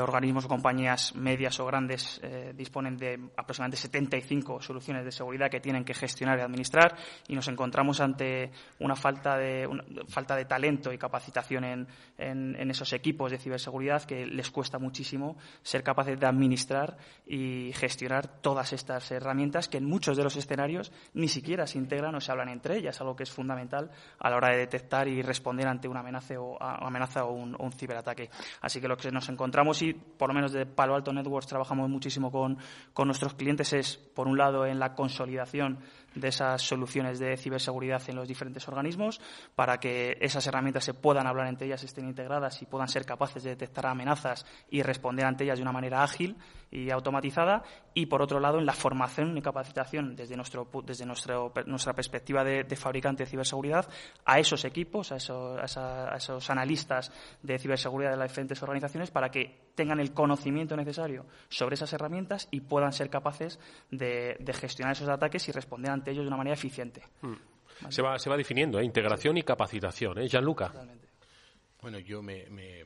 organismos 0.01 0.47
o 0.47 0.49
compañías 0.49 1.15
medias 1.15 1.61
o 1.61 1.67
grandes 1.67 2.21
disponen 2.55 2.97
de 2.97 3.21
aproximadamente 3.37 3.77
75 3.77 4.63
soluciones 4.63 5.05
de 5.05 5.13
seguridad 5.13 5.51
que 5.51 5.61
tienen 5.61 5.85
que 5.85 5.93
gestionar 5.93 6.39
y 6.39 6.43
administrar 6.43 6.97
y 7.29 7.35
nos 7.35 7.47
encontramos 7.49 8.01
ante 8.01 8.51
una 8.81 8.97
falta 8.97 9.37
de, 9.37 9.69
falta 10.09 10.35
de 10.35 10.47
talento 10.47 10.93
y 10.93 10.99
capacitación 10.99 11.65
en, 11.65 12.71
esos 12.71 12.93
equipos 12.93 13.31
de 13.31 13.39
ciberseguridad 13.39 14.03
que 14.05 14.27
les 14.27 14.51
cuesta 14.51 14.79
muchísimo 14.79 15.37
ser 15.63 15.83
capaces 15.83 16.19
de 16.19 16.27
administrar 16.27 16.97
y 17.27 17.73
gestionar 17.75 18.14
todas 18.23 18.73
estas 18.73 19.11
herramientas 19.11 19.69
que 19.69 19.79
en 19.79 19.85
muchos 19.85 20.17
de 20.17 20.25
los 20.25 20.37
escenarios 20.37 20.93
ni 21.15 21.29
siquiera 21.29 21.67
se 21.67 21.79
integran 21.79 22.15
o 22.15 22.21
se 22.21 22.31
hablan 22.31 22.49
entre 22.49 22.77
ellas, 22.77 23.01
algo 23.01 23.17
que 23.17 23.25
es 23.25 23.31
fundamental 23.31 23.91
a 24.19 24.31
la 24.31 24.37
hora 24.37 24.51
de 24.51 24.59
detectar 24.59 25.09
y 25.09 25.23
responder 25.23 25.67
ante 25.67 25.89
una 25.89 26.01
amenaza 26.01 26.41
o, 26.41 26.57
amenaza 26.61 27.25
o 27.25 27.33
un, 27.33 27.57
un 27.59 27.73
ciberataque. 27.73 28.31
Así 28.61 28.81
que 28.81 28.89
lo 28.89 28.97
que 28.97 29.11
nos 29.11 29.29
encontramos 29.29 29.83
y 29.83 29.93
por 29.93 30.29
lo 30.29 30.35
menos 30.35 30.53
de 30.53 30.67
Palo 30.67 30.95
Alto 30.95 31.13
Networks 31.13 31.47
trabajamos 31.47 31.89
muchísimo 31.89 32.31
con, 32.31 32.59
con 32.93 33.07
nuestros 33.07 33.35
clientes 33.35 33.73
es, 33.73 33.97
por 33.97 34.29
un 34.29 34.39
lado, 34.39 34.67
en 34.67 34.79
la 34.79 34.95
consolidación 34.95 35.79
de 36.15 36.29
esas 36.29 36.63
soluciones 36.63 37.19
de 37.19 37.37
ciberseguridad 37.37 38.03
en 38.09 38.17
los 38.17 38.29
diferentes 38.29 38.67
organismos 38.69 39.21
para 39.55 39.79
que 39.79 40.17
esas 40.21 40.47
herramientas 40.47 40.85
se 40.85 40.95
puedan 40.95 41.27
hablar 41.27 41.49
entre 41.49 41.67
ellas, 41.67 41.85
estén 41.85 42.09
integradas 42.09 42.63
y 42.63 42.67
puedan 42.67 42.89
ser 42.89 43.05
capaces 43.05 43.43
de 43.43 43.51
detectar 43.51 43.87
amenazas 43.87 44.47
y 44.71 44.83
responder 44.83 45.27
ante 45.27 45.45
ellas 45.45 45.59
de 45.59 45.63
una 45.63 45.73
manera 45.73 46.03
ágil 46.03 46.37
y 46.71 46.91
automatizada. 46.91 47.63
Y, 47.95 48.07
por 48.07 48.23
otro 48.23 48.41
lado, 48.41 48.59
en 48.59 48.67
la 48.67 48.73
formación 48.73 49.37
y 49.37 49.43
capacitación 49.43 50.17
desde, 50.17 50.37
nuestro, 50.37 50.69
desde 50.85 51.07
nuestra 51.07 51.93
perspectiva 51.95 52.43
de, 52.45 52.65
fabricante 52.77 53.25
de 53.25 53.31
ciberseguridad 53.31 53.89
a 54.25 54.39
esos 54.39 54.65
equipos, 54.65 55.13
a 55.13 55.17
esos, 55.17 55.77
a 55.77 56.17
esos 56.17 56.51
analistas 56.51 57.13
de 57.43 57.59
ciberseguridad 57.59 58.11
de 58.11 58.17
las 58.17 58.31
diferentes 58.31 58.63
organizaciones 58.63 59.11
para 59.11 59.31
que 59.31 59.64
tengan 59.75 60.01
el 60.01 60.13
conocimiento 60.13 60.77
necesario 60.77 61.27
sobre 61.49 61.75
esas 61.75 61.93
herramientas 61.93 62.49
y 62.51 62.61
puedan 62.61 62.93
ser 62.93 63.11
capaces 63.11 63.59
de, 63.91 64.37
gestionar 64.55 64.95
esos 64.95 65.09
ataques 65.09 65.49
y 65.49 65.53
responder 65.53 65.91
ante 65.91 66.11
ellos 66.11 66.25
de 66.25 66.29
una 66.29 66.37
manera 66.37 66.55
eficiente. 66.55 67.03
Hmm. 67.21 67.35
Se, 67.89 68.03
va, 68.03 68.19
se 68.19 68.31
va 68.31 68.37
definiendo, 68.37 68.79
¿eh? 68.79 68.85
integración 68.85 69.37
y 69.37 69.43
capacitación. 69.43 70.19
¿eh? 70.19 70.29
Gianluca. 70.29 70.73
Bueno, 71.83 71.99
yo 71.99 72.23
me, 72.23 72.47
me, 72.51 72.85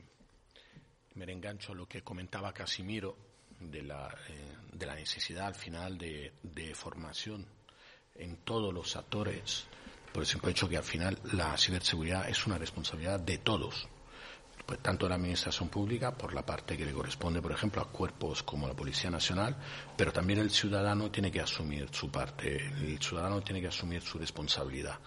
me 1.13 1.31
engancho 1.31 1.73
a 1.73 1.75
lo 1.75 1.87
que 1.87 2.01
comentaba 2.01 2.51
Casimiro 2.51 3.15
de 3.59 3.83
la, 3.83 4.07
eh, 4.29 4.55
de 4.73 4.85
la 4.85 4.95
necesidad 4.95 5.47
al 5.47 5.55
final 5.55 5.97
de, 5.97 6.33
de 6.41 6.73
formación 6.73 7.45
en 8.15 8.37
todos 8.37 8.73
los 8.73 8.95
actores 8.95 9.67
por 10.11 10.23
el 10.23 10.27
simple 10.27 10.51
hecho 10.51 10.67
que 10.67 10.77
al 10.77 10.83
final 10.83 11.19
la 11.33 11.55
ciberseguridad 11.57 12.27
es 12.27 12.47
una 12.47 12.57
responsabilidad 12.57 13.19
de 13.19 13.37
todos 13.37 13.87
pues 14.69 14.81
tanto 14.83 15.09
la 15.09 15.15
administración 15.15 15.67
pública 15.67 16.11
por 16.11 16.31
la 16.31 16.45
parte 16.45 16.77
que 16.77 16.85
le 16.85 16.91
corresponde, 16.91 17.41
por 17.41 17.51
ejemplo, 17.51 17.81
a 17.81 17.85
cuerpos 17.85 18.43
como 18.43 18.67
la 18.67 18.75
Policía 18.75 19.09
Nacional, 19.09 19.55
pero 19.97 20.13
también 20.13 20.37
el 20.37 20.51
ciudadano 20.51 21.09
tiene 21.09 21.31
que 21.31 21.41
asumir 21.41 21.89
su 21.91 22.11
parte, 22.11 22.57
el 22.67 22.99
ciudadano 23.01 23.41
tiene 23.41 23.61
que 23.61 23.69
asumir 23.69 24.03
su 24.03 24.19
responsabilidad. 24.19 24.99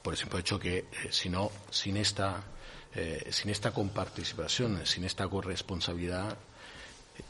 Por 0.00 0.14
el 0.14 0.18
simple 0.18 0.40
hecho 0.40 0.58
que 0.58 0.78
eh, 0.78 0.86
si 1.10 1.28
no, 1.28 1.52
sin 1.68 1.98
esta, 1.98 2.42
eh, 2.94 3.28
sin 3.30 3.50
esta 3.50 3.72
comparticipación, 3.72 4.86
sin 4.86 5.04
esta 5.04 5.28
corresponsabilidad, 5.28 6.38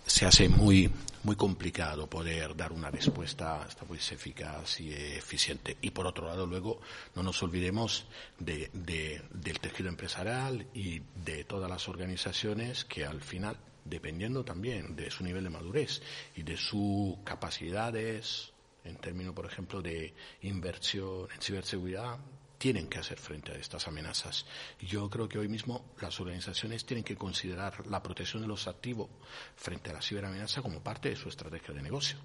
se 0.06 0.26
hace 0.26 0.48
muy, 0.48 0.90
muy 1.22 1.36
complicado 1.36 2.08
poder 2.08 2.56
dar 2.56 2.72
una 2.72 2.90
respuesta 2.90 3.62
hasta 3.62 3.84
pues 3.84 4.10
eficaz 4.12 4.80
y 4.80 4.92
eficiente. 4.92 5.76
Y 5.82 5.90
por 5.90 6.06
otro 6.06 6.26
lado, 6.26 6.46
luego, 6.46 6.80
no 7.14 7.22
nos 7.22 7.42
olvidemos 7.42 8.06
de, 8.38 8.70
del 8.72 9.60
tejido 9.60 9.88
empresarial 9.88 10.66
y 10.74 11.02
de 11.24 11.44
todas 11.44 11.70
las 11.70 11.88
organizaciones 11.88 12.84
que 12.84 13.04
al 13.04 13.20
final, 13.20 13.56
dependiendo 13.84 14.44
también 14.44 14.96
de 14.96 15.10
su 15.10 15.24
nivel 15.24 15.44
de 15.44 15.50
madurez 15.50 16.02
y 16.36 16.42
de 16.42 16.56
sus 16.56 17.16
capacidades, 17.24 18.52
en 18.84 18.96
términos, 18.96 19.34
por 19.34 19.46
ejemplo, 19.46 19.82
de 19.82 20.14
inversión 20.42 21.28
en 21.34 21.40
ciberseguridad, 21.40 22.18
tienen 22.60 22.88
que 22.88 22.98
hacer 22.98 23.18
frente 23.18 23.52
a 23.52 23.54
estas 23.54 23.88
amenazas. 23.88 24.44
Yo 24.80 25.08
creo 25.08 25.26
que 25.26 25.38
hoy 25.38 25.48
mismo 25.48 25.82
las 25.98 26.20
organizaciones 26.20 26.84
tienen 26.84 27.02
que 27.02 27.16
considerar 27.16 27.86
la 27.86 28.02
protección 28.02 28.42
de 28.42 28.48
los 28.48 28.68
activos 28.68 29.08
frente 29.56 29.88
a 29.88 29.94
la 29.94 30.02
ciberamenaza 30.02 30.60
como 30.60 30.82
parte 30.82 31.08
de 31.08 31.16
su 31.16 31.30
estrategia 31.30 31.72
de 31.72 31.80
negocio. 31.80 32.18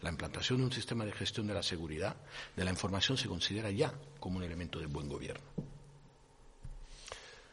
La 0.00 0.08
implantación 0.08 0.60
de 0.60 0.64
un 0.64 0.72
sistema 0.72 1.04
de 1.04 1.12
gestión 1.12 1.46
de 1.46 1.52
la 1.52 1.62
seguridad 1.62 2.16
de 2.56 2.64
la 2.64 2.70
información 2.70 3.18
se 3.18 3.28
considera 3.28 3.70
ya 3.70 3.92
como 4.18 4.38
un 4.38 4.44
elemento 4.44 4.78
de 4.78 4.86
buen 4.86 5.10
gobierno. 5.10 5.44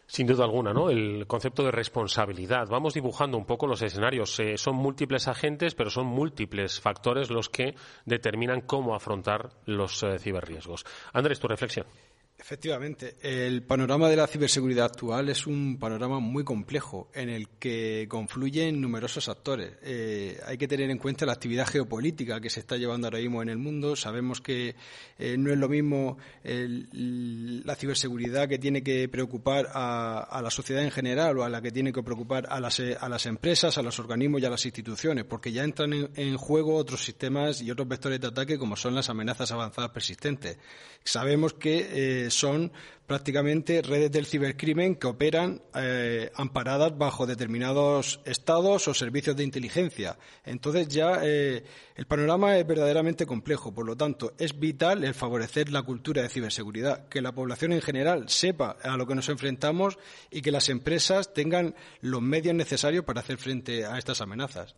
Sin 0.08 0.26
duda 0.26 0.46
alguna, 0.46 0.74
¿no? 0.74 0.90
El 0.90 1.28
concepto 1.28 1.62
de 1.64 1.72
responsabilidad. 1.72 2.68
Vamos 2.70 2.94
dibujando 2.94 3.38
un 3.38 3.46
poco 3.46 3.68
los 3.68 3.82
escenarios. 3.82 4.40
Eh, 4.40 4.58
son 4.58 4.78
múltiples 4.78 5.28
agentes, 5.28 5.76
pero 5.76 5.90
son 5.90 6.08
múltiples 6.08 6.80
factores 6.80 7.30
los 7.30 7.50
que 7.50 7.76
determinan 8.06 8.62
cómo 8.62 8.96
afrontar 8.96 9.52
los 9.66 10.02
eh, 10.04 10.18
ciberriesgos. 10.18 10.86
Andrés, 11.14 11.40
tu 11.40 11.48
reflexión. 11.48 11.86
Efectivamente, 12.40 13.16
el 13.22 13.64
panorama 13.64 14.08
de 14.08 14.16
la 14.16 14.26
ciberseguridad 14.26 14.86
actual 14.86 15.28
es 15.28 15.46
un 15.46 15.78
panorama 15.78 16.20
muy 16.20 16.46
complejo 16.46 17.10
en 17.14 17.30
el 17.30 17.50
que 17.60 18.08
confluyen 18.10 18.80
numerosos 18.80 19.28
actores. 19.28 19.74
Eh, 19.84 20.40
hay 20.46 20.58
que 20.58 20.68
tener 20.68 20.90
en 20.90 21.00
cuenta 21.00 21.26
la 21.26 21.34
actividad 21.34 21.68
geopolítica 21.68 22.40
que 22.40 22.50
se 22.50 22.62
está 22.62 22.78
llevando 22.78 23.08
ahora 23.08 23.20
mismo 23.20 23.42
en 23.42 23.50
el 23.50 23.58
mundo. 23.58 23.98
Sabemos 23.98 24.40
que 24.40 24.76
eh, 25.20 25.36
no 25.38 25.52
es 25.52 25.58
lo 25.58 25.68
mismo 25.68 26.18
la 26.44 27.76
ciberseguridad 27.76 28.48
que 28.48 28.58
tiene 28.58 28.82
que 28.84 29.10
preocupar 29.10 29.68
a, 29.74 30.40
la 30.42 30.50
sociedad 30.50 30.84
en 30.84 30.92
general 30.92 31.38
o 31.40 31.44
a 31.44 31.50
la 31.50 31.62
que 31.62 31.72
tiene 31.72 31.92
que 31.92 32.04
preocupar 32.04 32.48
a 32.50 32.62
las, 32.62 32.80
a 32.80 33.10
las 33.10 33.26
empresas, 33.26 33.78
a 33.78 33.82
los 33.82 34.00
organismos 34.00 34.42
y 34.42 34.46
a 34.46 34.50
las 34.50 34.66
instituciones, 34.66 35.26
porque 35.26 35.52
ya 35.52 35.64
entran 35.66 36.10
en, 36.16 36.38
juego 36.38 36.76
otros 36.76 37.04
sistemas 37.04 37.62
y 37.62 37.70
otros 37.70 37.88
vectores 37.88 38.22
de 38.22 38.28
ataque 38.28 38.58
como 38.58 38.78
son 38.78 38.96
las 38.96 39.10
amenazas 39.10 39.52
avanzadas 39.52 39.92
persistentes. 39.92 40.58
Sabemos 41.04 41.54
que 41.54 42.26
eh, 42.26 42.29
son 42.30 42.72
prácticamente 43.10 43.82
redes 43.82 44.12
del 44.12 44.28
cibercrimen 44.28 44.96
que 44.96 45.08
operan 45.08 45.64
eh, 45.74 46.32
amparadas 46.36 46.96
bajo 46.96 47.26
determinados 47.26 48.22
estados 48.24 48.88
o 48.88 48.94
servicios 48.94 49.36
de 49.36 49.44
inteligencia. 49.44 50.20
Entonces 50.46 50.88
ya 50.90 51.20
eh, 51.24 51.64
el 51.96 52.06
panorama 52.06 52.56
es 52.58 52.68
verdaderamente 52.68 53.26
complejo. 53.26 53.74
Por 53.74 53.88
lo 53.88 53.96
tanto, 53.96 54.34
es 54.38 54.60
vital 54.60 55.04
el 55.04 55.16
favorecer 55.16 55.72
la 55.72 55.82
cultura 55.82 56.22
de 56.22 56.30
ciberseguridad, 56.30 57.08
que 57.08 57.22
la 57.22 57.32
población 57.32 57.74
en 57.74 57.82
general 57.82 58.30
sepa 58.30 58.78
a 58.84 58.96
lo 58.96 59.08
que 59.08 59.16
nos 59.16 59.30
enfrentamos 59.30 59.98
y 60.30 60.44
que 60.44 60.52
las 60.52 60.70
empresas 60.70 61.34
tengan 61.34 61.74
los 62.02 62.22
medios 62.22 62.54
necesarios 62.54 63.06
para 63.06 63.22
hacer 63.22 63.38
frente 63.38 63.86
a 63.86 63.98
estas 63.98 64.22
amenazas. 64.22 64.76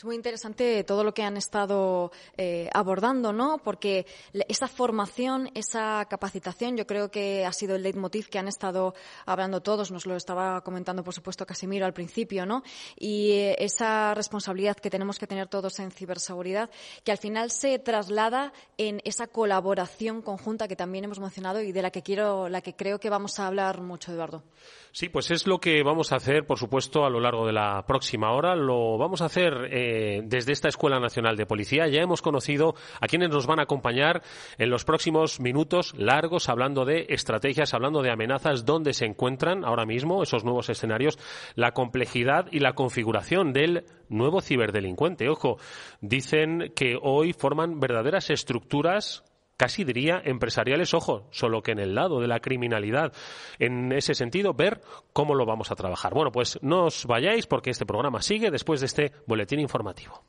Es 0.00 0.04
muy 0.06 0.16
interesante 0.16 0.82
todo 0.82 1.04
lo 1.04 1.12
que 1.12 1.24
han 1.24 1.36
estado 1.36 2.10
eh, 2.38 2.70
abordando, 2.72 3.34
¿no? 3.34 3.58
Porque 3.62 4.06
esa 4.48 4.66
formación, 4.66 5.50
esa 5.52 6.06
capacitación, 6.08 6.78
yo 6.78 6.86
creo 6.86 7.10
que 7.10 7.44
ha 7.44 7.52
sido 7.52 7.76
el 7.76 7.82
leitmotiv 7.82 8.30
que 8.30 8.38
han 8.38 8.48
estado 8.48 8.94
hablando 9.26 9.60
todos. 9.60 9.90
Nos 9.90 10.06
lo 10.06 10.16
estaba 10.16 10.62
comentando, 10.62 11.04
por 11.04 11.12
supuesto, 11.12 11.44
Casimiro 11.44 11.84
al 11.84 11.92
principio, 11.92 12.46
¿no? 12.46 12.62
Y 12.96 13.32
eh, 13.32 13.56
esa 13.58 14.14
responsabilidad 14.14 14.78
que 14.78 14.88
tenemos 14.88 15.18
que 15.18 15.26
tener 15.26 15.48
todos 15.48 15.78
en 15.80 15.90
ciberseguridad, 15.90 16.70
que 17.04 17.12
al 17.12 17.18
final 17.18 17.50
se 17.50 17.78
traslada 17.78 18.54
en 18.78 19.02
esa 19.04 19.26
colaboración 19.26 20.22
conjunta 20.22 20.66
que 20.66 20.76
también 20.76 21.04
hemos 21.04 21.20
mencionado 21.20 21.60
y 21.60 21.72
de 21.72 21.82
la 21.82 21.90
que 21.90 22.00
quiero, 22.00 22.48
la 22.48 22.62
que 22.62 22.74
creo 22.74 23.00
que 23.00 23.10
vamos 23.10 23.38
a 23.38 23.48
hablar 23.48 23.82
mucho, 23.82 24.12
Eduardo. 24.12 24.44
Sí, 24.92 25.10
pues 25.10 25.30
es 25.30 25.46
lo 25.46 25.58
que 25.58 25.82
vamos 25.82 26.10
a 26.12 26.16
hacer, 26.16 26.46
por 26.46 26.58
supuesto, 26.58 27.04
a 27.04 27.10
lo 27.10 27.20
largo 27.20 27.46
de 27.46 27.52
la 27.52 27.84
próxima 27.86 28.32
hora. 28.32 28.56
Lo 28.56 28.96
vamos 28.96 29.20
a 29.20 29.26
hacer 29.26 29.68
eh, 29.92 30.22
desde 30.22 30.52
esta 30.52 30.68
Escuela 30.68 31.00
Nacional 31.00 31.36
de 31.36 31.46
Policía. 31.46 31.88
Ya 31.88 32.00
hemos 32.00 32.22
conocido 32.22 32.76
a 33.00 33.08
quienes 33.08 33.30
nos 33.30 33.48
van 33.48 33.58
a 33.58 33.64
acompañar 33.64 34.22
en 34.56 34.70
los 34.70 34.84
próximos 34.84 35.40
minutos 35.40 35.94
largos, 35.98 36.48
hablando 36.48 36.84
de 36.84 37.06
estrategias, 37.08 37.74
hablando 37.74 38.00
de 38.00 38.12
amenazas, 38.12 38.64
dónde 38.64 38.92
se 38.92 39.06
encuentran 39.06 39.64
ahora 39.64 39.86
mismo 39.86 40.22
esos 40.22 40.44
nuevos 40.44 40.68
escenarios, 40.68 41.18
la 41.56 41.72
complejidad 41.72 42.46
y 42.52 42.60
la 42.60 42.74
configuración 42.74 43.52
del 43.52 43.84
nuevo 44.08 44.40
ciberdelincuente. 44.40 45.28
Ojo, 45.28 45.58
dicen 46.00 46.72
que 46.76 46.96
hoy 47.02 47.32
forman 47.32 47.80
verdaderas 47.80 48.30
estructuras 48.30 49.24
casi 49.60 49.84
diría 49.84 50.22
empresariales, 50.24 50.94
ojo, 50.94 51.28
solo 51.32 51.62
que 51.62 51.72
en 51.72 51.80
el 51.80 51.94
lado 51.94 52.18
de 52.18 52.26
la 52.26 52.40
criminalidad. 52.40 53.12
En 53.58 53.92
ese 53.92 54.14
sentido, 54.14 54.54
ver 54.54 54.80
cómo 55.12 55.34
lo 55.34 55.44
vamos 55.44 55.70
a 55.70 55.74
trabajar. 55.74 56.14
Bueno, 56.14 56.32
pues 56.32 56.58
no 56.62 56.86
os 56.86 57.04
vayáis 57.04 57.46
porque 57.46 57.68
este 57.68 57.84
programa 57.84 58.22
sigue 58.22 58.50
después 58.50 58.80
de 58.80 58.86
este 58.86 59.12
boletín 59.26 59.60
informativo. 59.60 60.24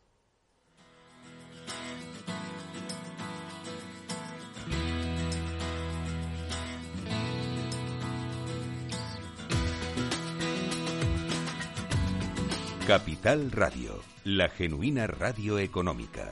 Capital 12.86 13.50
Radio, 13.54 14.02
la 14.26 14.50
genuina 14.50 15.08
radio 15.08 15.58
económica. 15.58 16.32